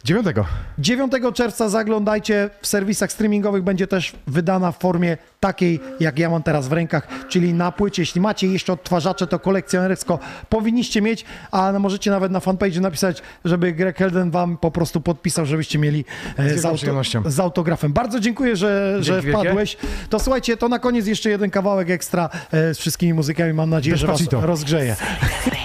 [0.04, 0.46] Dziewiątego.
[0.80, 6.44] 9 czerwca zaglądajcie w serwisach streamingowych, będzie też wydana w formie takiej, jak ja mam
[6.44, 8.02] teraz w rękach, czyli na płycie.
[8.02, 13.72] Jeśli macie jeszcze odtwarzacze, to kolekcjonersko powinniście mieć, a możecie nawet na fanpage napisać, żeby
[13.72, 16.06] Greg Helden wam po prostu podpisał, żebyście mieli
[16.38, 17.94] e, z, auto, z autografem.
[17.94, 19.40] Bardzo dziękuję, że, że wielkie.
[19.40, 19.78] wpadłeś.
[20.10, 23.54] To słuchajcie, to na koniec jeszcze jeden kawałek ekstra e, z wszystkimi muzykami.
[23.54, 24.48] Mam nadzieję, że was Despacito.
[24.48, 24.96] rozgrzeje.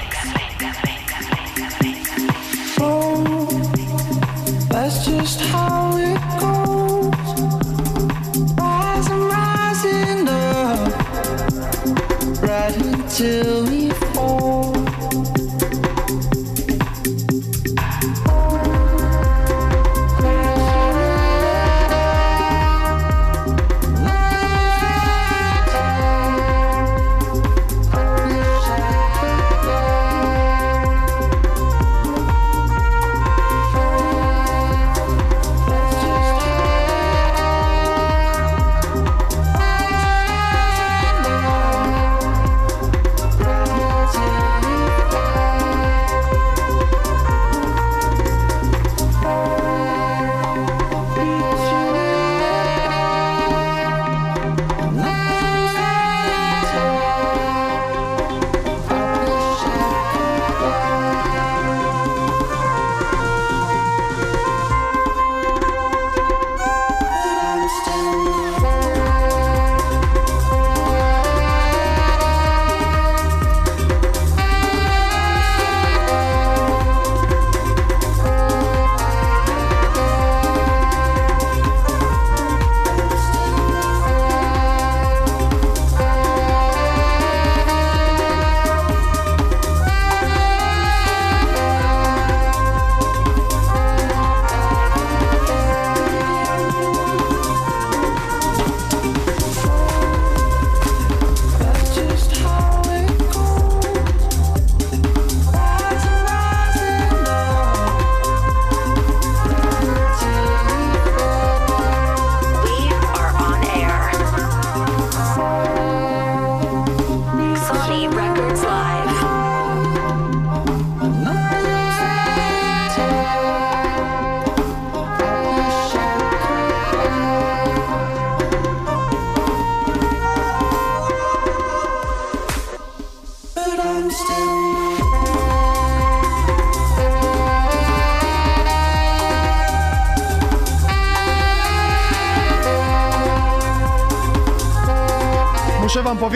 [13.17, 13.76] till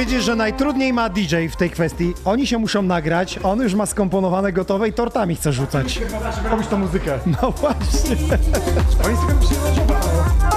[0.01, 2.15] powiedzieć, że najtrudniej ma DJ w tej kwestii.
[2.25, 6.01] Oni się muszą nagrać, on już ma skomponowane gotowe i tortami chce rzucać.
[6.51, 7.19] Robisz tą muzykę.
[7.43, 8.17] No właśnie.
[9.07, 10.50] Oni z tego przyjemnością bawią.